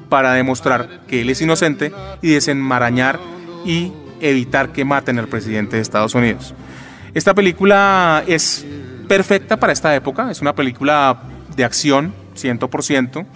para 0.08 0.32
demostrar 0.32 1.00
que 1.06 1.22
él 1.22 1.30
es 1.30 1.40
inocente 1.40 1.92
y 2.20 2.30
desenmarañar 2.32 3.20
y 3.64 3.92
evitar 4.20 4.70
que 4.70 4.84
maten 4.84 5.18
al 5.18 5.28
presidente 5.28 5.76
de 5.76 5.82
Estados 5.82 6.14
Unidos. 6.14 6.54
Esta 7.14 7.34
película 7.34 8.22
es 8.26 8.66
perfecta 9.08 9.56
para 9.56 9.72
esta 9.72 9.94
época, 9.94 10.30
es 10.30 10.40
una 10.40 10.54
película 10.54 11.22
de 11.56 11.64
acción 11.64 12.12
100%. 12.36 13.26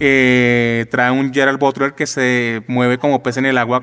Eh, 0.00 0.86
trae 0.90 1.10
un 1.10 1.32
Gerald 1.34 1.58
Butler 1.58 1.94
que 1.94 2.06
se 2.06 2.62
mueve 2.68 2.98
como 2.98 3.22
pez 3.22 3.36
en 3.36 3.46
el 3.46 3.58
agua 3.58 3.82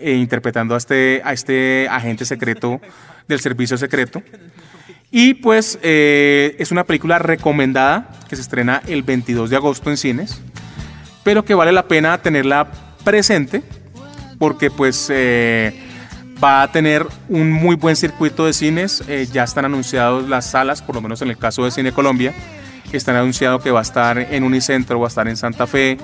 eh, 0.00 0.12
interpretando 0.12 0.74
a 0.74 0.78
este, 0.78 1.22
a 1.24 1.32
este 1.32 1.88
agente 1.90 2.26
secreto 2.26 2.80
del 3.28 3.40
servicio 3.40 3.76
secreto. 3.76 4.22
Y 5.10 5.34
pues 5.34 5.78
eh, 5.82 6.56
es 6.58 6.70
una 6.70 6.84
película 6.84 7.18
recomendada 7.18 8.10
que 8.28 8.36
se 8.36 8.42
estrena 8.42 8.82
el 8.86 9.02
22 9.02 9.50
de 9.50 9.56
agosto 9.56 9.90
en 9.90 9.96
cines, 9.96 10.40
pero 11.22 11.44
que 11.44 11.54
vale 11.54 11.72
la 11.72 11.88
pena 11.88 12.18
tenerla 12.18 12.70
presente 13.04 13.62
porque 14.38 14.70
pues 14.70 15.10
va 15.10 16.62
a 16.62 16.72
tener 16.72 17.06
un 17.28 17.50
muy 17.50 17.76
buen 17.76 17.96
circuito 17.96 18.44
de 18.44 18.52
cines. 18.52 19.02
ya 19.32 19.44
están 19.44 19.64
anunciados 19.64 20.28
las 20.28 20.50
salas, 20.50 20.82
por 20.82 20.94
lo 20.94 21.00
menos 21.00 21.22
en 21.22 21.28
el 21.28 21.38
caso 21.38 21.64
de 21.64 21.70
Cine 21.70 21.92
Colombia 21.92 22.34
están 22.96 23.16
anunciado 23.16 23.58
que 23.58 23.70
va 23.70 23.80
a 23.80 23.82
estar 23.82 24.18
en 24.18 24.42
Unicentro, 24.42 24.98
va 24.98 25.06
a 25.06 25.08
estar 25.08 25.28
en 25.28 25.36
Santa 25.36 25.66
Fe, 25.66 25.98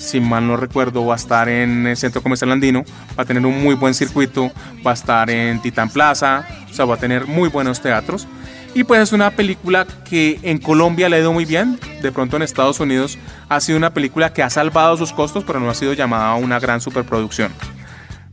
si 0.00 0.18
mal 0.18 0.46
no 0.46 0.56
recuerdo, 0.56 1.04
va 1.04 1.14
a 1.14 1.16
estar 1.16 1.48
en 1.48 1.86
el 1.86 1.96
Centro 1.96 2.22
Comercial 2.22 2.50
Andino, 2.50 2.84
va 3.18 3.22
a 3.22 3.26
tener 3.26 3.44
un 3.44 3.62
muy 3.62 3.74
buen 3.74 3.92
circuito, 3.92 4.50
va 4.84 4.92
a 4.92 4.94
estar 4.94 5.28
en 5.30 5.60
Titán 5.60 5.90
Plaza, 5.90 6.46
o 6.68 6.74
sea, 6.74 6.86
va 6.86 6.94
a 6.94 6.98
tener 6.98 7.26
muy 7.26 7.48
buenos 7.50 7.80
teatros. 7.80 8.26
Y 8.74 8.84
pues 8.84 9.00
es 9.00 9.12
una 9.12 9.32
película 9.32 9.86
que 10.08 10.38
en 10.42 10.58
Colombia 10.58 11.08
le 11.08 11.16
ha 11.16 11.20
ido 11.20 11.32
muy 11.32 11.44
bien, 11.44 11.78
de 12.00 12.12
pronto 12.12 12.36
en 12.36 12.42
Estados 12.42 12.80
Unidos 12.80 13.18
ha 13.48 13.60
sido 13.60 13.76
una 13.76 13.92
película 13.92 14.32
que 14.32 14.42
ha 14.42 14.48
salvado 14.48 14.96
sus 14.96 15.12
costos, 15.12 15.44
pero 15.44 15.60
no 15.60 15.68
ha 15.68 15.74
sido 15.74 15.92
llamada 15.92 16.34
una 16.34 16.58
gran 16.58 16.80
superproducción. 16.80 17.52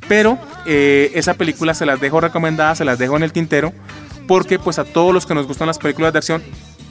Pero 0.07 0.37
eh, 0.65 1.11
esa 1.15 1.33
película 1.33 1.73
se 1.73 1.85
las 1.85 1.99
dejo 1.99 2.21
recomendada, 2.21 2.75
se 2.75 2.85
las 2.85 2.97
dejo 2.97 3.17
en 3.17 3.23
el 3.23 3.33
tintero, 3.33 3.73
porque 4.27 4.57
pues 4.57 4.79
a 4.79 4.85
todos 4.85 5.13
los 5.13 5.25
que 5.25 5.33
nos 5.33 5.47
gustan 5.47 5.67
las 5.67 5.79
películas 5.79 6.13
de 6.13 6.19
acción 6.19 6.43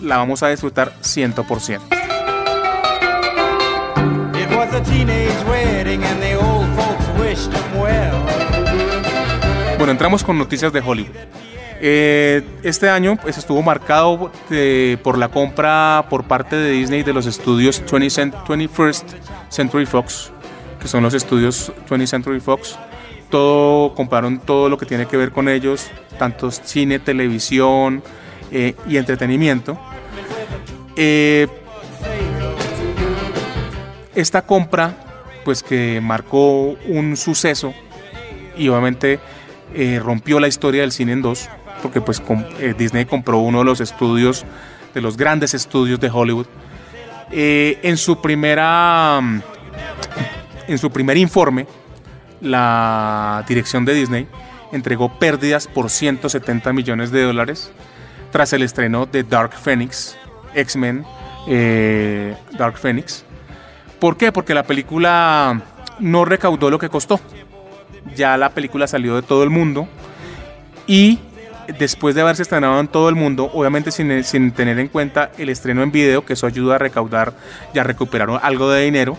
la 0.02 0.18
vamos 0.18 0.42
a 0.42 0.48
disfrutar 0.48 0.92
100%. 1.02 1.80
Bueno, 9.78 9.92
entramos 9.92 10.24
con 10.24 10.38
noticias 10.38 10.72
de 10.72 10.80
Hollywood. 10.80 11.14
Eh, 11.80 12.42
este 12.62 12.88
año 12.88 13.16
pues, 13.16 13.36
estuvo 13.36 13.62
marcado 13.62 14.32
por 15.02 15.18
la 15.18 15.28
compra 15.28 16.06
por 16.08 16.24
parte 16.24 16.56
de 16.56 16.70
Disney 16.70 17.02
de 17.02 17.12
los 17.12 17.26
estudios 17.26 17.82
20 17.90 18.36
21st 18.46 19.04
Century 19.50 19.86
Fox, 19.86 20.32
que 20.80 20.88
son 20.88 21.02
los 21.02 21.14
estudios 21.14 21.72
20th 21.88 22.06
Century 22.06 22.40
Fox, 22.40 22.78
todo, 23.30 23.94
compraron 23.94 24.38
todo 24.38 24.68
lo 24.68 24.78
que 24.78 24.86
tiene 24.86 25.06
que 25.06 25.16
ver 25.16 25.32
con 25.32 25.48
ellos, 25.48 25.88
tanto 26.18 26.50
cine, 26.50 26.98
televisión 26.98 28.02
eh, 28.50 28.74
y 28.88 28.96
entretenimiento. 28.96 29.78
Eh, 30.96 31.46
esta 34.16 34.42
compra, 34.42 34.96
pues 35.44 35.62
que 35.62 36.00
marcó 36.00 36.76
un 36.88 37.16
suceso 37.16 37.72
y 38.56 38.68
obviamente 38.68 39.20
eh, 39.74 40.00
rompió 40.02 40.40
la 40.40 40.48
historia 40.48 40.80
del 40.80 40.90
cine 40.90 41.12
en 41.12 41.22
dos, 41.22 41.48
porque 41.82 42.00
pues 42.00 42.20
Disney 42.76 43.04
compró 43.04 43.38
uno 43.38 43.58
de 43.58 43.64
los 43.66 43.80
estudios, 43.80 44.44
de 44.94 45.00
los 45.00 45.16
grandes 45.16 45.54
estudios 45.54 46.00
de 46.00 46.10
Hollywood. 46.10 46.46
en 47.30 47.96
su 47.96 48.20
primera, 48.20 49.20
en 50.66 50.78
su 50.78 50.90
primer 50.90 51.16
informe, 51.18 51.66
la 52.40 53.44
dirección 53.46 53.84
de 53.84 53.94
Disney 53.94 54.26
entregó 54.72 55.18
pérdidas 55.18 55.68
por 55.68 55.90
170 55.90 56.72
millones 56.72 57.10
de 57.10 57.22
dólares 57.22 57.70
tras 58.32 58.52
el 58.52 58.62
estreno 58.62 59.06
de 59.06 59.22
Dark 59.22 59.52
Phoenix, 59.52 60.16
X-Men 60.54 61.04
eh, 61.46 62.36
Dark 62.58 62.76
Phoenix. 62.78 63.24
¿Por 64.06 64.16
qué? 64.16 64.30
Porque 64.30 64.54
la 64.54 64.62
película 64.62 65.62
no 65.98 66.24
recaudó 66.24 66.70
lo 66.70 66.78
que 66.78 66.88
costó. 66.88 67.18
Ya 68.14 68.36
la 68.36 68.50
película 68.50 68.86
salió 68.86 69.16
de 69.16 69.22
todo 69.22 69.42
el 69.42 69.50
mundo 69.50 69.88
y 70.86 71.18
después 71.76 72.14
de 72.14 72.20
haberse 72.20 72.42
estrenado 72.42 72.78
en 72.78 72.86
todo 72.86 73.08
el 73.08 73.16
mundo, 73.16 73.50
obviamente 73.52 73.90
sin, 73.90 74.22
sin 74.22 74.52
tener 74.52 74.78
en 74.78 74.86
cuenta 74.86 75.32
el 75.38 75.48
estreno 75.48 75.82
en 75.82 75.90
video, 75.90 76.24
que 76.24 76.34
eso 76.34 76.46
ayuda 76.46 76.76
a 76.76 76.78
recaudar 76.78 77.32
y 77.74 77.80
a 77.80 77.82
recuperar 77.82 78.30
algo 78.44 78.70
de 78.70 78.84
dinero, 78.84 79.18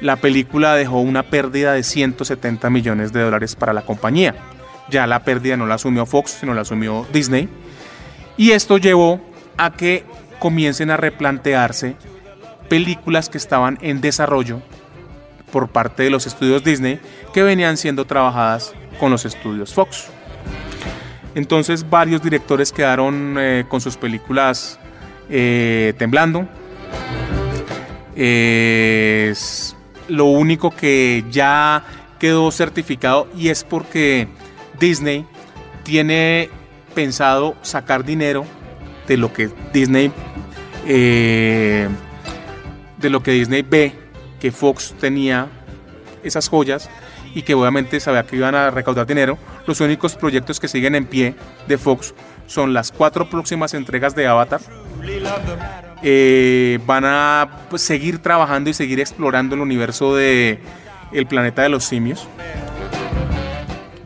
la 0.00 0.14
película 0.14 0.76
dejó 0.76 1.00
una 1.00 1.24
pérdida 1.24 1.72
de 1.72 1.82
170 1.82 2.70
millones 2.70 3.12
de 3.12 3.22
dólares 3.22 3.56
para 3.56 3.72
la 3.72 3.82
compañía. 3.82 4.36
Ya 4.90 5.08
la 5.08 5.24
pérdida 5.24 5.56
no 5.56 5.66
la 5.66 5.74
asumió 5.74 6.06
Fox, 6.06 6.36
sino 6.38 6.54
la 6.54 6.60
asumió 6.60 7.04
Disney. 7.12 7.48
Y 8.36 8.52
esto 8.52 8.78
llevó 8.78 9.20
a 9.56 9.72
que 9.72 10.04
comiencen 10.38 10.92
a 10.92 10.96
replantearse 10.96 11.96
películas 12.70 13.28
que 13.28 13.36
estaban 13.36 13.76
en 13.82 14.00
desarrollo 14.00 14.62
por 15.52 15.68
parte 15.68 16.04
de 16.04 16.10
los 16.10 16.26
estudios 16.26 16.64
Disney 16.64 17.00
que 17.34 17.42
venían 17.42 17.76
siendo 17.76 18.06
trabajadas 18.06 18.72
con 18.98 19.10
los 19.10 19.26
estudios 19.26 19.74
Fox. 19.74 20.06
Entonces 21.34 21.88
varios 21.88 22.22
directores 22.22 22.72
quedaron 22.72 23.36
eh, 23.38 23.64
con 23.68 23.80
sus 23.80 23.96
películas 23.96 24.78
eh, 25.28 25.94
temblando. 25.98 26.48
Eh, 28.16 29.34
lo 30.08 30.26
único 30.26 30.70
que 30.70 31.24
ya 31.30 31.84
quedó 32.18 32.50
certificado 32.52 33.28
y 33.36 33.48
es 33.48 33.64
porque 33.64 34.28
Disney 34.78 35.26
tiene 35.82 36.50
pensado 36.94 37.56
sacar 37.62 38.04
dinero 38.04 38.44
de 39.08 39.16
lo 39.16 39.32
que 39.32 39.50
Disney 39.72 40.12
eh, 40.86 41.88
de 43.00 43.10
lo 43.10 43.22
que 43.22 43.32
Disney 43.32 43.62
ve 43.62 43.94
que 44.40 44.52
Fox 44.52 44.94
tenía 44.98 45.48
esas 46.22 46.48
joyas 46.48 46.88
y 47.34 47.42
que 47.42 47.54
obviamente 47.54 48.00
sabía 48.00 48.24
que 48.24 48.36
iban 48.36 48.54
a 48.54 48.70
recaudar 48.70 49.06
dinero. 49.06 49.38
Los 49.66 49.80
únicos 49.80 50.16
proyectos 50.16 50.60
que 50.60 50.68
siguen 50.68 50.94
en 50.94 51.06
pie 51.06 51.34
de 51.68 51.78
Fox 51.78 52.14
son 52.46 52.72
las 52.72 52.90
cuatro 52.90 53.30
próximas 53.30 53.74
entregas 53.74 54.14
de 54.14 54.26
Avatar 54.26 54.60
eh, 56.02 56.78
van 56.86 57.04
a 57.04 57.66
pues, 57.68 57.82
seguir 57.82 58.20
trabajando 58.20 58.70
y 58.70 58.74
seguir 58.74 59.00
explorando 59.00 59.54
el 59.54 59.60
universo 59.60 60.16
de 60.16 60.58
el 61.12 61.26
planeta 61.26 61.62
de 61.62 61.68
los 61.68 61.84
simios. 61.84 62.26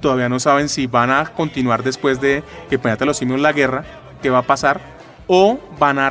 Todavía 0.00 0.28
no 0.28 0.38
saben 0.38 0.68
si 0.68 0.86
van 0.86 1.10
a 1.10 1.24
continuar 1.26 1.82
después 1.82 2.20
de 2.20 2.42
el 2.70 2.78
planeta 2.78 3.04
de 3.04 3.06
los 3.06 3.16
simios 3.16 3.40
la 3.40 3.52
guerra, 3.52 3.84
qué 4.20 4.28
va 4.28 4.38
a 4.38 4.42
pasar, 4.42 4.80
o 5.26 5.58
van 5.78 5.98
a 5.98 6.10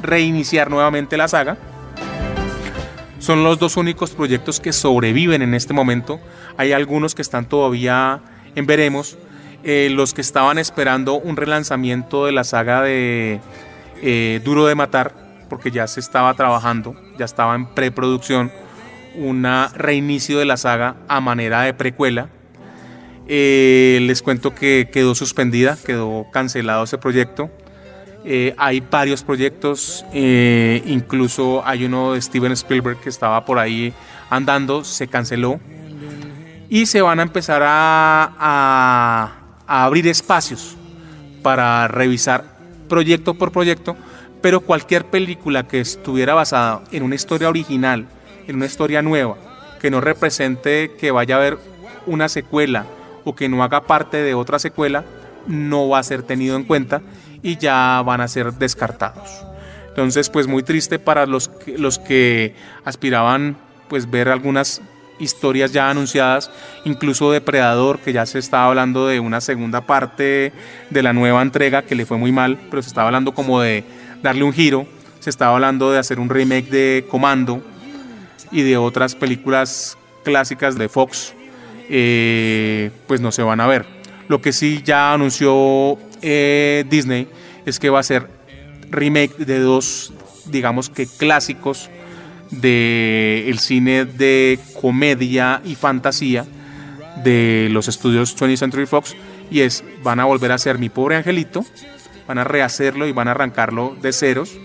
reiniciar 0.00 0.70
nuevamente 0.70 1.16
la 1.16 1.28
saga. 1.28 1.56
Son 3.18 3.42
los 3.42 3.58
dos 3.58 3.76
únicos 3.76 4.12
proyectos 4.12 4.60
que 4.60 4.72
sobreviven 4.72 5.42
en 5.42 5.54
este 5.54 5.74
momento. 5.74 6.20
Hay 6.56 6.72
algunos 6.72 7.14
que 7.14 7.22
están 7.22 7.48
todavía 7.48 8.20
en 8.54 8.66
veremos. 8.66 9.18
Eh, 9.64 9.88
los 9.90 10.14
que 10.14 10.20
estaban 10.20 10.56
esperando 10.56 11.14
un 11.14 11.36
relanzamiento 11.36 12.26
de 12.26 12.32
la 12.32 12.44
saga 12.44 12.80
de 12.80 13.40
eh, 14.02 14.40
duro 14.44 14.66
de 14.66 14.76
matar, 14.76 15.12
porque 15.50 15.72
ya 15.72 15.88
se 15.88 15.98
estaba 15.98 16.32
trabajando, 16.34 16.94
ya 17.18 17.24
estaba 17.24 17.56
en 17.56 17.66
preproducción, 17.66 18.52
un 19.16 19.44
reinicio 19.74 20.38
de 20.38 20.44
la 20.44 20.56
saga 20.56 20.96
a 21.08 21.20
manera 21.20 21.62
de 21.62 21.74
precuela. 21.74 22.28
Eh, 23.26 23.98
les 24.02 24.22
cuento 24.22 24.54
que 24.54 24.88
quedó 24.92 25.16
suspendida, 25.16 25.76
quedó 25.84 26.26
cancelado 26.32 26.84
ese 26.84 26.98
proyecto. 26.98 27.50
Eh, 28.24 28.54
hay 28.58 28.80
varios 28.80 29.22
proyectos, 29.22 30.04
incluso 30.12 31.62
hay 31.64 31.84
uno 31.84 32.12
de 32.12 32.20
Steven 32.20 32.52
Spielberg 32.52 33.00
que 33.00 33.08
estaba 33.08 33.44
por 33.44 33.58
ahí 33.58 33.92
andando, 34.28 34.84
se 34.84 35.08
canceló. 35.08 35.60
Y 36.68 36.86
se 36.86 37.00
van 37.00 37.20
a 37.20 37.22
empezar 37.22 37.62
a 37.64 39.32
abrir 39.66 40.06
espacios 40.08 40.76
para 41.42 41.88
revisar 41.88 42.58
proyecto 42.88 43.34
por 43.34 43.52
proyecto, 43.52 43.96
pero 44.40 44.60
cualquier 44.60 45.04
película 45.04 45.66
que 45.66 45.80
estuviera 45.80 46.34
basada 46.34 46.82
en 46.90 47.02
una 47.02 47.14
historia 47.14 47.48
original, 47.48 48.06
en 48.46 48.56
una 48.56 48.66
historia 48.66 49.02
nueva, 49.02 49.36
que 49.80 49.90
no 49.90 50.00
represente 50.00 50.92
que 50.98 51.10
vaya 51.10 51.36
a 51.36 51.38
haber 51.38 51.58
una 52.06 52.28
secuela 52.28 52.86
o 53.24 53.34
que 53.34 53.48
no 53.48 53.62
haga 53.62 53.82
parte 53.82 54.16
de 54.18 54.34
otra 54.34 54.58
secuela, 54.58 55.04
no 55.46 55.88
va 55.88 55.98
a 55.98 56.02
ser 56.02 56.22
tenido 56.22 56.56
en 56.56 56.64
cuenta 56.64 57.02
y 57.42 57.56
ya 57.56 58.02
van 58.04 58.20
a 58.20 58.28
ser 58.28 58.52
descartados. 58.54 59.44
Entonces, 59.88 60.30
pues 60.30 60.46
muy 60.46 60.62
triste 60.62 60.98
para 60.98 61.26
los 61.26 61.48
que, 61.48 61.76
los 61.76 61.98
que 61.98 62.54
aspiraban 62.84 63.56
pues 63.88 64.10
ver 64.10 64.28
algunas 64.28 64.80
historias 65.18 65.72
ya 65.72 65.90
anunciadas, 65.90 66.50
incluso 66.84 67.32
Depredador, 67.32 67.98
que 67.98 68.12
ya 68.12 68.24
se 68.26 68.38
estaba 68.38 68.66
hablando 68.66 69.06
de 69.06 69.20
una 69.20 69.40
segunda 69.40 69.80
parte 69.80 70.52
de 70.90 71.02
la 71.02 71.12
nueva 71.12 71.42
entrega 71.42 71.82
que 71.82 71.94
le 71.94 72.06
fue 72.06 72.16
muy 72.16 72.32
mal, 72.32 72.58
pero 72.70 72.82
se 72.82 72.88
estaba 72.88 73.08
hablando 73.08 73.34
como 73.34 73.60
de 73.60 73.84
darle 74.22 74.44
un 74.44 74.52
giro, 74.52 74.86
se 75.20 75.30
estaba 75.30 75.54
hablando 75.54 75.90
de 75.90 75.98
hacer 75.98 76.20
un 76.20 76.30
remake 76.30 76.70
de 76.70 77.06
Comando 77.10 77.62
y 78.50 78.62
de 78.62 78.76
otras 78.76 79.14
películas 79.14 79.98
clásicas 80.24 80.78
de 80.78 80.88
Fox, 80.88 81.34
eh, 81.90 82.90
pues 83.06 83.20
no 83.20 83.32
se 83.32 83.42
van 83.42 83.60
a 83.60 83.66
ver. 83.66 83.84
Lo 84.28 84.40
que 84.40 84.52
sí 84.52 84.82
ya 84.84 85.14
anunció 85.14 85.98
eh, 86.22 86.84
Disney 86.88 87.28
es 87.66 87.78
que 87.78 87.90
va 87.90 88.00
a 88.00 88.02
ser 88.02 88.28
remake 88.90 89.36
de 89.38 89.60
dos, 89.60 90.12
digamos 90.46 90.88
que 90.88 91.06
clásicos 91.06 91.90
del 92.50 93.44
el 93.46 93.58
cine 93.58 94.04
de 94.04 94.58
comedia 94.80 95.60
y 95.64 95.74
fantasía 95.74 96.46
de 97.22 97.68
los 97.70 97.88
estudios 97.88 98.36
20th 98.36 98.56
Century 98.56 98.86
Fox 98.86 99.14
y 99.50 99.60
es 99.60 99.84
van 100.02 100.20
a 100.20 100.24
volver 100.24 100.52
a 100.52 100.54
hacer 100.54 100.78
Mi 100.78 100.88
pobre 100.88 101.16
angelito, 101.16 101.64
van 102.26 102.38
a 102.38 102.44
rehacerlo 102.44 103.06
y 103.06 103.12
van 103.12 103.28
a 103.28 103.32
arrancarlo 103.32 103.96
de 104.00 104.12
ceros, 104.12 104.56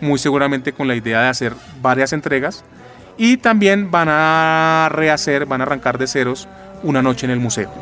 muy 0.00 0.18
seguramente 0.18 0.72
con 0.72 0.88
la 0.88 0.96
idea 0.96 1.22
de 1.22 1.28
hacer 1.28 1.54
varias 1.80 2.12
entregas 2.12 2.64
y 3.16 3.36
también 3.36 3.90
van 3.90 4.08
a 4.10 4.88
rehacer, 4.90 5.46
van 5.46 5.60
a 5.60 5.64
arrancar 5.64 5.98
de 5.98 6.06
ceros 6.06 6.48
Una 6.82 7.02
noche 7.02 7.26
en 7.26 7.32
el 7.32 7.40
museo. 7.40 7.72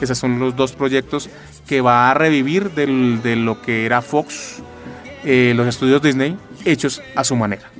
Esos 0.00 0.16
son 0.16 0.38
los 0.38 0.54
dos 0.54 0.72
proyectos 0.72 1.28
que 1.68 1.80
va 1.82 2.10
a 2.10 2.14
revivir 2.14 2.70
de 2.70 3.36
lo 3.36 3.60
que 3.60 3.84
era 3.84 4.00
Fox, 4.00 4.62
eh, 5.24 5.52
los 5.54 5.68
estudios 5.68 6.00
Disney, 6.00 6.36
hechos 6.64 7.02
a 7.14 7.22
su 7.22 7.36
manera. 7.36 7.70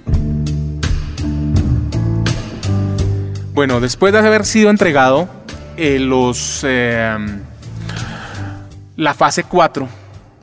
Bueno, 3.55 3.81
después 3.81 4.13
de 4.13 4.19
haber 4.21 4.45
sido 4.45 4.71
entregado 4.71 5.29
eh, 5.77 5.99
los, 5.99 6.61
eh, 6.65 7.17
la 8.97 9.15
fase 9.15 9.45
4 9.45 9.89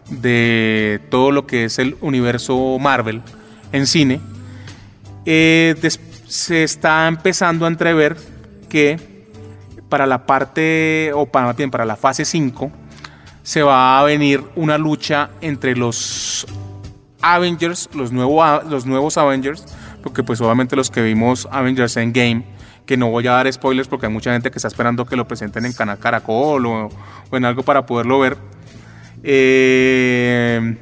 de 0.09 0.99
todo 1.09 1.31
lo 1.31 1.47
que 1.47 1.65
es 1.65 1.79
el 1.79 1.95
universo 2.01 2.77
Marvel 2.79 3.21
en 3.71 3.87
cine, 3.87 4.19
se 5.25 6.63
está 6.63 7.07
empezando 7.07 7.65
a 7.65 7.67
entrever 7.67 8.17
que 8.69 8.99
para 9.87 10.05
la 10.07 10.25
parte, 10.25 11.11
o 11.13 11.25
para, 11.27 11.53
bien, 11.53 11.71
para 11.71 11.85
la 11.85 11.95
fase 11.95 12.25
5, 12.25 12.71
se 13.45 13.61
va 13.61 13.99
a 13.99 14.03
venir 14.03 14.43
una 14.55 14.79
lucha 14.79 15.29
entre 15.39 15.75
los 15.75 16.47
Avengers, 17.21 17.89
los, 17.93 18.11
los 18.11 18.85
nuevos 18.87 19.17
Avengers, 19.19 19.63
porque 20.01 20.23
pues 20.23 20.41
obviamente 20.41 20.75
los 20.75 20.89
que 20.89 21.03
vimos 21.03 21.47
Avengers 21.51 21.95
Endgame, 21.95 22.43
que 22.87 22.97
no 22.97 23.11
voy 23.11 23.27
a 23.27 23.33
dar 23.33 23.53
spoilers 23.53 23.87
porque 23.87 24.07
hay 24.07 24.11
mucha 24.11 24.33
gente 24.33 24.49
que 24.49 24.57
está 24.57 24.67
esperando 24.67 25.05
que 25.05 25.15
lo 25.15 25.27
presenten 25.27 25.63
en 25.65 25.73
Canal 25.73 25.99
Caracol 25.99 26.65
o, 26.65 26.89
en 27.31 27.45
algo 27.45 27.61
para 27.61 27.85
poderlo 27.85 28.17
ver. 28.19 28.35
Eh, 29.21 30.77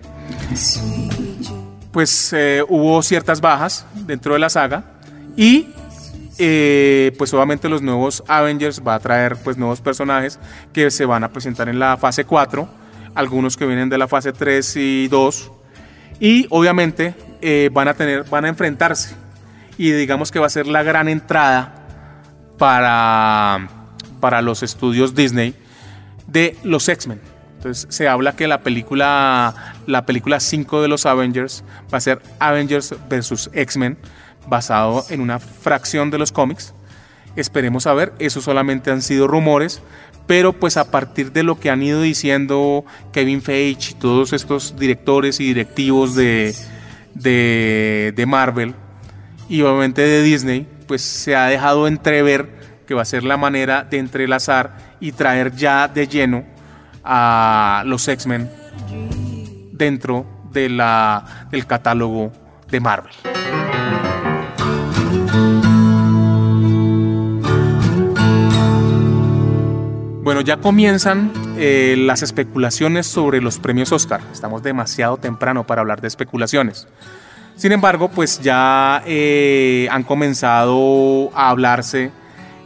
pues 1.92 2.32
eh, 2.32 2.64
hubo 2.70 3.04
ciertas 3.04 3.42
bajas 3.42 3.86
dentro 3.94 4.36
de 4.36 4.40
la 4.40 4.50
saga 4.50 4.86
y 5.36 5.68
eh, 6.38 7.14
pues 7.18 7.34
obviamente 7.34 7.70
los 7.70 7.82
nuevos 7.82 8.24
Avengers 8.28 8.82
va 8.86 8.96
a 8.96 9.00
traer 9.00 9.38
pues 9.44 9.58
nuevos 9.58 9.82
personajes 9.82 10.40
que 10.74 10.90
se 10.92 11.06
van 11.06 11.24
a 11.24 11.32
presentar 11.32 11.70
en 11.70 11.80
la 11.80 11.98
fase 11.98 12.26
4, 12.26 12.68
algunos 13.16 13.58
que 13.58 13.66
vienen 13.66 13.90
de 13.90 13.98
la 13.98 14.08
fase 14.08 14.34
3 14.34 14.76
y 14.78 15.08
2 15.08 15.52
y 16.20 16.48
obviamente 16.50 17.16
eh, 17.42 17.70
van 17.72 17.88
a 17.88 17.94
tener 17.94 18.24
van 18.24 18.46
a 18.46 18.48
enfrentarse 18.48 19.16
y 19.78 19.92
digamos 19.92 20.32
que 20.32 20.40
va 20.40 20.48
a 20.48 20.50
ser 20.50 20.68
la 20.68 20.84
gran 20.84 21.08
entrada 21.08 21.86
para 22.58 23.68
para 24.20 24.42
los 24.42 24.64
estudios 24.64 25.16
Disney 25.16 25.54
de 26.28 26.58
los 26.64 26.88
X-Men. 26.88 27.33
Entonces 27.64 27.88
se 27.96 28.10
habla 28.10 28.36
que 28.36 28.46
la 28.46 28.60
película 28.60 29.74
la 29.88 30.06
película 30.06 30.42
5 30.42 30.82
de 30.82 30.90
los 30.90 31.06
Avengers 31.06 31.64
va 31.94 31.98
a 31.98 32.02
ser 32.02 32.22
Avengers 32.40 32.94
versus 33.08 33.50
X-Men 33.54 33.98
basado 34.48 35.06
en 35.10 35.22
una 35.22 35.40
fracción 35.40 36.12
de 36.12 36.18
los 36.18 36.34
cómics. 36.34 36.74
Esperemos 37.38 37.88
a 37.88 37.94
ver, 37.94 38.12
eso 38.20 38.42
solamente 38.42 38.92
han 38.92 39.02
sido 39.02 39.28
rumores, 39.28 39.82
pero 40.28 40.52
pues 40.52 40.76
a 40.76 40.92
partir 40.92 41.32
de 41.32 41.44
lo 41.44 41.58
que 41.58 41.70
han 41.70 41.82
ido 41.82 42.02
diciendo 42.02 42.84
Kevin 43.14 43.42
Feige 43.42 43.92
y 43.92 43.94
todos 43.94 44.34
estos 44.34 44.78
directores 44.78 45.40
y 45.40 45.46
directivos 45.46 46.16
de, 46.16 46.54
de, 47.16 48.26
Marvel 48.28 48.76
y 49.48 49.62
obviamente 49.62 50.02
de 50.02 50.22
Disney, 50.22 50.68
pues 50.86 51.02
se 51.02 51.38
ha 51.38 51.46
dejado 51.46 51.88
entrever 51.88 52.50
que 52.86 52.94
va 52.94 53.04
a 53.04 53.06
ser 53.06 53.24
la 53.24 53.38
manera 53.38 53.84
de 53.84 54.00
entrelazar 54.00 54.96
y 55.00 55.14
traer 55.14 55.56
ya 55.56 55.88
de 55.88 56.10
lleno 56.10 56.53
a 57.04 57.84
los 57.86 58.08
X-Men 58.08 58.50
dentro 59.72 60.26
de 60.52 60.70
la, 60.70 61.48
del 61.52 61.66
catálogo 61.66 62.32
de 62.70 62.80
Marvel. 62.80 63.14
Bueno, 70.24 70.40
ya 70.40 70.58
comienzan 70.58 71.34
eh, 71.58 71.96
las 71.98 72.24
especulaciones 72.24 73.06
sobre 73.08 73.42
los 73.42 73.60
premios 73.60 73.92
Oscar. 73.92 74.22
Estamos 74.32 74.64
demasiado 74.64 75.18
temprano 75.18 75.68
para 75.68 75.82
hablar 75.82 76.00
de 76.00 76.08
especulaciones. 76.08 76.88
Sin 77.58 77.74
embargo, 77.74 78.10
pues 78.10 78.40
ya 78.40 79.04
eh, 79.06 79.88
han 79.92 80.04
comenzado 80.04 81.30
a 81.36 81.50
hablarse 81.50 82.12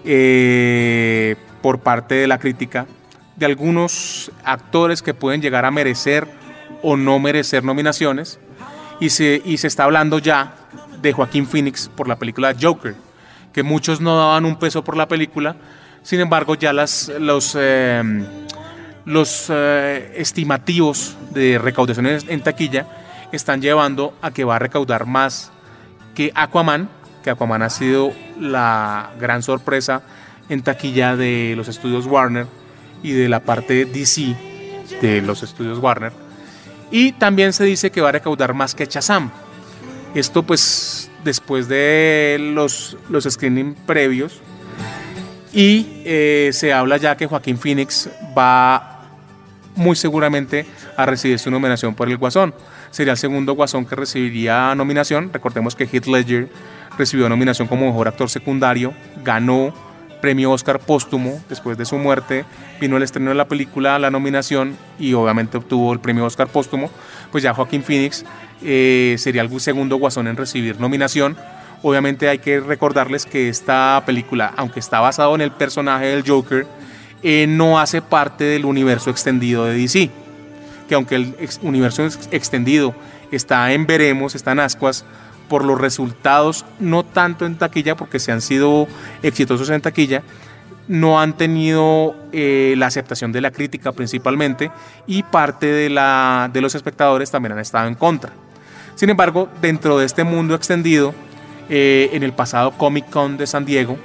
eh, 0.05 1.35
por 1.61 1.79
parte 1.79 2.15
de 2.15 2.27
la 2.27 2.37
crítica 2.37 2.85
de 3.37 3.45
algunos 3.45 4.31
actores 4.43 5.01
que 5.01 5.13
pueden 5.13 5.41
llegar 5.41 5.63
a 5.65 5.71
merecer 5.71 6.27
o 6.81 6.97
no 6.97 7.19
merecer 7.19 7.63
nominaciones. 7.63 8.39
Y 8.99 9.11
se, 9.11 9.41
y 9.45 9.57
se 9.57 9.67
está 9.67 9.83
hablando 9.83 10.19
ya 10.19 10.55
de 11.01 11.13
Joaquín 11.13 11.47
Phoenix 11.47 11.89
por 11.95 12.07
la 12.07 12.17
película 12.17 12.55
Joker, 12.59 12.95
que 13.53 13.63
muchos 13.63 14.01
no 14.01 14.17
daban 14.17 14.45
un 14.45 14.57
peso 14.57 14.83
por 14.83 14.97
la 14.97 15.07
película, 15.07 15.55
sin 16.07 16.21
embargo, 16.21 16.55
ya 16.55 16.71
las, 16.71 17.11
los, 17.19 17.53
eh, 17.59 18.01
los 19.03 19.47
eh, 19.49 20.13
estimativos 20.15 21.17
de 21.31 21.59
recaudaciones 21.59 22.23
en 22.29 22.41
taquilla 22.41 22.87
están 23.33 23.61
llevando 23.61 24.13
a 24.21 24.31
que 24.31 24.45
va 24.45 24.55
a 24.55 24.59
recaudar 24.59 25.05
más 25.05 25.51
que 26.15 26.31
Aquaman, 26.33 26.87
que 27.25 27.29
Aquaman 27.29 27.61
ha 27.61 27.69
sido 27.69 28.13
la 28.39 29.11
gran 29.19 29.43
sorpresa 29.43 30.01
en 30.47 30.61
taquilla 30.61 31.17
de 31.17 31.55
los 31.57 31.67
estudios 31.67 32.05
Warner 32.05 32.47
y 33.03 33.11
de 33.11 33.29
la 33.29 33.39
parte 33.39 33.85
DC 33.85 34.35
de 35.01 35.21
los 35.21 35.43
estudios 35.43 35.79
Warner. 35.79 36.11
Y 36.91 37.11
también 37.13 37.53
se 37.53 37.63
dice 37.63 37.91
que 37.91 38.01
va 38.01 38.09
a 38.09 38.13
recaudar 38.13 38.53
más 38.53 38.73
que 38.75 38.87
Chazam. 38.87 39.31
Esto 40.15 40.43
pues 40.43 41.11
después 41.23 41.67
de 41.67 42.37
los, 42.39 42.97
los 43.09 43.25
screening 43.25 43.75
previos 43.85 44.41
y 45.53 46.01
eh, 46.05 46.51
se 46.53 46.73
habla 46.73 46.97
ya 46.97 47.17
que 47.17 47.27
Joaquín 47.27 47.57
Phoenix 47.57 48.09
va 48.37 49.01
muy 49.75 49.95
seguramente 49.95 50.65
a 50.95 51.05
recibir 51.05 51.39
su 51.39 51.51
nominación 51.51 51.93
por 51.93 52.09
el 52.09 52.17
Guasón. 52.17 52.53
Sería 52.91 53.13
el 53.13 53.17
segundo 53.17 53.53
Guasón 53.53 53.85
que 53.85 53.95
recibiría 53.95 54.73
nominación. 54.75 55.31
Recordemos 55.31 55.75
que 55.75 55.85
Heath 55.85 56.07
Ledger 56.07 56.49
recibió 56.97 57.29
nominación 57.29 57.67
como 57.67 57.85
mejor 57.85 58.07
actor 58.07 58.29
secundario, 58.29 58.93
ganó 59.23 59.73
premio 60.27 60.51
Oscar 60.51 60.79
póstumo 60.79 61.41
después 61.47 61.77
de 61.77 61.85
su 61.85 61.95
muerte, 61.97 62.43
vino 62.81 62.97
el 62.97 63.03
estreno 63.03 63.29
de 63.29 63.35
la 63.35 63.47
película, 63.47 63.97
la 63.97 64.11
nominación 64.11 64.75
y 64.99 65.13
obviamente 65.13 65.57
obtuvo 65.57 65.93
el 65.93 66.01
premio 66.01 66.25
Oscar 66.25 66.49
póstumo. 66.49 66.91
Pues 67.31 67.45
ya 67.45 67.53
Joaquín 67.53 67.81
Phoenix 67.81 68.25
eh, 68.61 69.15
sería 69.19 69.41
el 69.41 69.59
segundo 69.61 69.95
Guasón 69.95 70.27
en 70.27 70.35
recibir 70.35 70.81
nominación 70.81 71.37
Obviamente 71.81 72.27
hay 72.27 72.39
que 72.39 72.59
recordarles 72.59 73.25
que 73.25 73.47
esta 73.47 74.03
película, 74.05 74.53
aunque 74.57 74.81
está 74.81 74.99
basado 74.99 75.33
en 75.33 75.39
el 75.39 75.51
personaje 75.51 76.07
del 76.07 76.27
Joker, 76.27 76.67
eh, 77.23 77.45
no 77.47 77.79
hace 77.79 78.01
parte 78.01 78.43
del 78.43 78.65
universo 78.65 79.09
extendido 79.09 79.63
de 79.63 79.75
DC. 79.75 80.09
Que 80.89 80.95
aunque 80.95 81.15
el 81.15 81.35
universo 81.61 82.05
extendido 82.31 82.93
está 83.31 83.71
en 83.71 83.85
veremos, 83.85 84.35
está 84.35 84.51
en 84.51 84.59
ascuas, 84.59 85.05
por 85.47 85.63
los 85.65 85.79
resultados, 85.79 86.65
no 86.79 87.03
tanto 87.03 87.45
en 87.45 87.57
taquilla, 87.57 87.95
porque 87.95 88.19
se 88.19 88.31
han 88.31 88.41
sido 88.41 88.87
exitosos 89.23 89.69
en 89.69 89.81
taquilla, 89.81 90.23
no 90.87 91.19
han 91.19 91.35
tenido 91.35 92.15
eh, 92.31 92.75
la 92.77 92.87
aceptación 92.87 93.31
de 93.31 93.41
la 93.41 93.51
crítica 93.51 93.91
principalmente 93.91 94.71
y 95.05 95.23
parte 95.23 95.65
de, 95.65 95.89
la, 95.89 96.49
de 96.51 96.61
los 96.61 96.75
espectadores 96.75 97.29
también 97.29 97.53
han 97.53 97.59
estado 97.59 97.87
en 97.87 97.95
contra. 97.95 98.31
Sin 98.95 99.09
embargo, 99.09 99.49
dentro 99.61 99.97
de 99.97 100.05
este 100.05 100.23
mundo 100.23 100.55
extendido, 100.55 101.13
eh, 101.69 102.09
en 102.13 102.23
el 102.23 102.33
pasado 102.33 102.71
Comic 102.71 103.09
Con 103.09 103.37
de 103.37 103.45
San 103.45 103.65
Diego, 103.65 103.97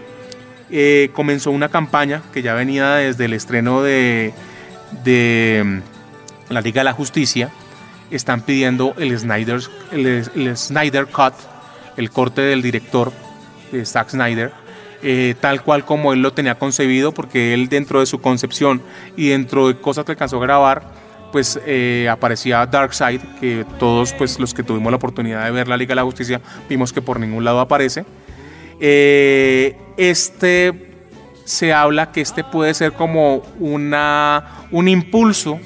eh, 0.70 1.10
comenzó 1.12 1.50
una 1.50 1.68
campaña 1.68 2.22
que 2.32 2.42
ya 2.42 2.54
venía 2.54 2.94
desde 2.94 3.26
el 3.26 3.34
estreno 3.34 3.82
de, 3.82 4.34
de 5.04 5.62
mm, 5.64 6.52
la 6.52 6.60
Liga 6.60 6.80
de 6.80 6.84
la 6.84 6.92
Justicia. 6.92 7.50
Están 8.12 8.42
pidiendo 8.42 8.94
el 8.98 9.18
Snyder, 9.18 9.60
el, 9.90 10.56
Snyder 10.56 11.06
Cut, 11.06 11.34
el 11.96 12.10
corte 12.10 12.42
del 12.42 12.62
director 12.62 13.12
de 13.72 13.84
Zack 13.84 14.10
Snyder, 14.10 14.52
eh, 15.02 15.34
tal 15.40 15.62
cual 15.62 15.84
como 15.84 16.12
él 16.12 16.22
lo 16.22 16.32
tenía 16.32 16.56
concebido, 16.56 17.12
porque 17.12 17.54
él 17.54 17.68
dentro 17.68 18.00
de 18.00 18.06
su 18.06 18.20
concepción 18.20 18.82
y 19.16 19.30
dentro 19.30 19.68
de 19.68 19.78
cosas 19.78 20.04
que 20.04 20.12
alcanzó 20.12 20.36
a 20.36 20.40
grabar, 20.42 20.82
pues 21.32 21.58
eh, 21.66 22.06
aparecía 22.10 22.64
Darkseid, 22.66 23.20
que 23.40 23.64
todos 23.78 24.12
pues 24.12 24.38
los 24.38 24.52
que 24.54 24.62
tuvimos 24.62 24.92
la 24.92 24.96
oportunidad 24.96 25.44
de 25.44 25.50
ver 25.50 25.66
la 25.66 25.76
Liga 25.76 25.92
de 25.92 25.96
la 25.96 26.04
Justicia 26.04 26.40
vimos 26.68 26.92
que 26.92 27.02
por 27.02 27.18
ningún 27.18 27.44
lado 27.44 27.58
aparece. 27.58 28.04
Eh, 28.78 29.76
este 29.96 30.92
se 31.44 31.72
habla 31.72 32.12
que 32.12 32.20
este 32.20 32.44
puede 32.44 32.74
ser 32.74 32.92
como 32.92 33.42
una, 33.58 34.66
un 34.70 34.88
impulso 34.88 35.58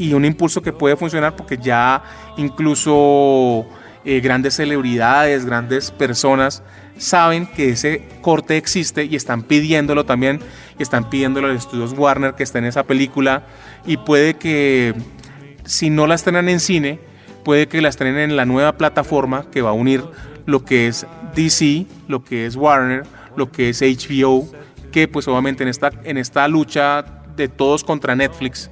y 0.00 0.14
un 0.14 0.24
impulso 0.24 0.62
que 0.62 0.72
puede 0.72 0.96
funcionar 0.96 1.36
porque 1.36 1.58
ya 1.58 2.02
incluso 2.38 3.66
eh, 4.04 4.20
grandes 4.20 4.54
celebridades, 4.54 5.44
grandes 5.44 5.90
personas 5.90 6.62
saben 6.96 7.46
que 7.46 7.70
ese 7.70 8.08
corte 8.22 8.56
existe 8.56 9.04
y 9.04 9.14
están 9.14 9.42
pidiéndolo 9.42 10.04
también, 10.04 10.40
y 10.78 10.82
están 10.82 11.08
pidiéndolo 11.10 11.48
a 11.48 11.50
los 11.50 11.64
estudios 11.64 11.92
Warner 11.92 12.34
que 12.34 12.42
esté 12.42 12.58
en 12.58 12.64
esa 12.64 12.84
película 12.84 13.44
y 13.86 13.98
puede 13.98 14.34
que 14.34 14.94
si 15.64 15.90
no 15.90 16.06
la 16.06 16.14
estrenan 16.14 16.48
en 16.48 16.60
cine, 16.60 16.98
puede 17.44 17.68
que 17.68 17.82
la 17.82 17.90
estrenen 17.90 18.30
en 18.30 18.36
la 18.36 18.46
nueva 18.46 18.76
plataforma 18.78 19.50
que 19.50 19.60
va 19.60 19.70
a 19.70 19.74
unir 19.74 20.02
lo 20.46 20.64
que 20.64 20.88
es 20.88 21.06
DC, 21.34 21.86
lo 22.08 22.24
que 22.24 22.46
es 22.46 22.56
Warner, 22.56 23.04
lo 23.36 23.52
que 23.52 23.68
es 23.68 23.82
HBO, 23.82 24.48
que 24.92 25.08
pues 25.08 25.28
obviamente 25.28 25.62
en 25.62 25.68
esta, 25.68 25.90
en 26.04 26.16
esta 26.16 26.48
lucha 26.48 27.04
de 27.36 27.48
todos 27.48 27.84
contra 27.84 28.14
Netflix 28.14 28.70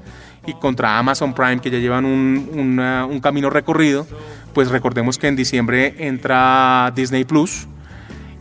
y 0.49 0.55
contra 0.55 0.99
Amazon 0.99 1.35
Prime, 1.35 1.61
que 1.61 1.71
ya 1.71 1.79
llevan 1.79 2.05
un, 2.05 2.81
un 2.81 3.21
camino 3.21 3.51
recorrido, 3.51 4.07
pues 4.55 4.71
recordemos 4.71 5.19
que 5.19 5.29
en 5.29 5.37
diciembre 5.37 5.95
entra 5.99 6.91
Disney 6.95 7.25
Plus 7.25 7.69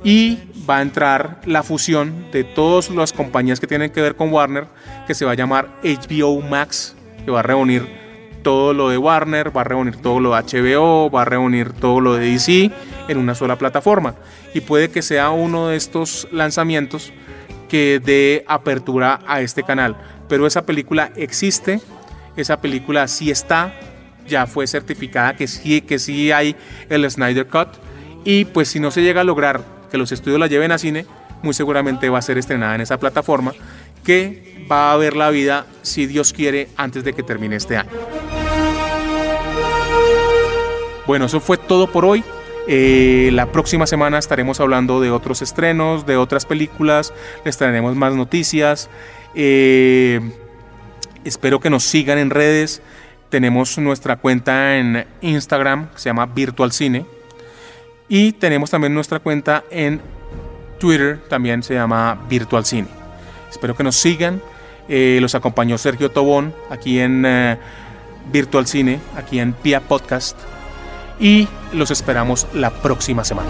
y 0.03 0.39
va 0.69 0.77
a 0.77 0.81
entrar 0.81 1.41
la 1.45 1.63
fusión 1.63 2.31
de 2.31 2.43
todas 2.43 2.89
las 2.89 3.13
compañías 3.13 3.59
que 3.59 3.67
tienen 3.67 3.91
que 3.91 4.01
ver 4.01 4.15
con 4.15 4.31
Warner, 4.31 4.67
que 5.05 5.13
se 5.13 5.25
va 5.25 5.31
a 5.31 5.35
llamar 5.35 5.69
HBO 5.83 6.41
Max, 6.41 6.95
que 7.25 7.31
va 7.31 7.39
a 7.39 7.43
reunir 7.43 7.85
todo 8.41 8.73
lo 8.73 8.89
de 8.89 8.97
Warner, 8.97 9.55
va 9.55 9.61
a 9.61 9.65
reunir 9.65 9.97
todo 9.97 10.21
lo 10.21 10.33
de 10.33 10.41
HBO, 10.41 11.09
va 11.09 11.23
a 11.23 11.25
reunir 11.25 11.73
todo 11.73 11.99
lo 11.99 12.13
de 12.13 12.31
DC 12.31 12.71
en 13.09 13.17
una 13.17 13.35
sola 13.35 13.57
plataforma. 13.57 14.15
Y 14.53 14.61
puede 14.61 14.89
que 14.89 15.01
sea 15.01 15.31
uno 15.31 15.67
de 15.67 15.75
estos 15.75 16.27
lanzamientos 16.31 17.11
que 17.67 18.01
dé 18.03 18.45
apertura 18.47 19.19
a 19.27 19.41
este 19.41 19.63
canal. 19.63 19.97
Pero 20.29 20.47
esa 20.47 20.65
película 20.65 21.11
existe, 21.15 21.81
esa 22.37 22.61
película 22.61 23.07
sí 23.07 23.31
está, 23.31 23.73
ya 24.27 24.45
fue 24.47 24.67
certificada 24.67 25.35
que 25.35 25.47
sí, 25.47 25.81
que 25.81 25.99
sí 25.99 26.31
hay 26.31 26.55
el 26.89 27.09
Snyder 27.09 27.47
Cut. 27.47 27.69
Y 28.23 28.45
pues 28.45 28.67
si 28.67 28.79
no 28.79 28.91
se 28.91 29.01
llega 29.01 29.21
a 29.21 29.23
lograr 29.23 29.63
que 29.89 29.97
los 29.97 30.11
estudios 30.11 30.39
la 30.39 30.47
lleven 30.47 30.71
a 30.71 30.77
cine, 30.77 31.05
muy 31.43 31.53
seguramente 31.53 32.09
va 32.09 32.19
a 32.19 32.21
ser 32.21 32.37
estrenada 32.37 32.75
en 32.75 32.81
esa 32.81 32.99
plataforma 32.99 33.53
que 34.03 34.65
va 34.71 34.91
a 34.91 34.97
ver 34.97 35.15
la 35.15 35.29
vida, 35.29 35.65
si 35.81 36.05
Dios 36.05 36.33
quiere, 36.33 36.69
antes 36.77 37.03
de 37.03 37.13
que 37.13 37.23
termine 37.23 37.55
este 37.55 37.77
año. 37.77 37.89
Bueno, 41.05 41.25
eso 41.25 41.39
fue 41.39 41.57
todo 41.57 41.91
por 41.91 42.05
hoy. 42.05 42.23
Eh, 42.67 43.29
la 43.31 43.51
próxima 43.51 43.87
semana 43.87 44.17
estaremos 44.17 44.59
hablando 44.59 44.99
de 44.99 45.09
otros 45.09 45.41
estrenos, 45.41 46.05
de 46.05 46.17
otras 46.17 46.45
películas, 46.45 47.13
les 47.45 47.57
traeremos 47.57 47.95
más 47.95 48.13
noticias. 48.13 48.89
Eh, 49.33 50.19
espero 51.27 51.59
que 51.59 51.69
nos 51.69 51.83
sigan 51.83 52.17
en 52.17 52.29
redes. 52.29 52.81
Tenemos 53.29 53.77
nuestra 53.77 54.15
cuenta 54.15 54.77
en 54.77 55.05
Instagram, 55.21 55.89
que 55.91 55.99
se 55.99 56.09
llama 56.09 56.25
Virtual 56.27 56.71
Cine. 56.71 57.05
Y 58.07 58.31
tenemos 58.33 58.71
también 58.71 58.93
nuestra 58.93 59.19
cuenta 59.19 59.63
en 59.69 60.01
Twitter, 60.79 61.19
también 61.29 61.63
se 61.63 61.73
llama 61.73 62.25
Virtual 62.29 62.65
Cine. 62.65 62.87
Espero 63.49 63.75
que 63.75 63.83
nos 63.83 63.95
sigan. 63.97 64.41
Eh, 64.87 65.19
los 65.21 65.35
acompañó 65.35 65.77
Sergio 65.77 66.11
Tobón 66.11 66.53
aquí 66.69 66.99
en 66.99 67.25
eh, 67.25 67.57
Virtual 68.31 68.65
Cine, 68.65 68.99
aquí 69.17 69.39
en 69.39 69.53
Pia 69.53 69.81
Podcast. 69.81 70.37
Y 71.19 71.47
los 71.73 71.91
esperamos 71.91 72.47
la 72.53 72.69
próxima 72.69 73.25
semana. 73.25 73.49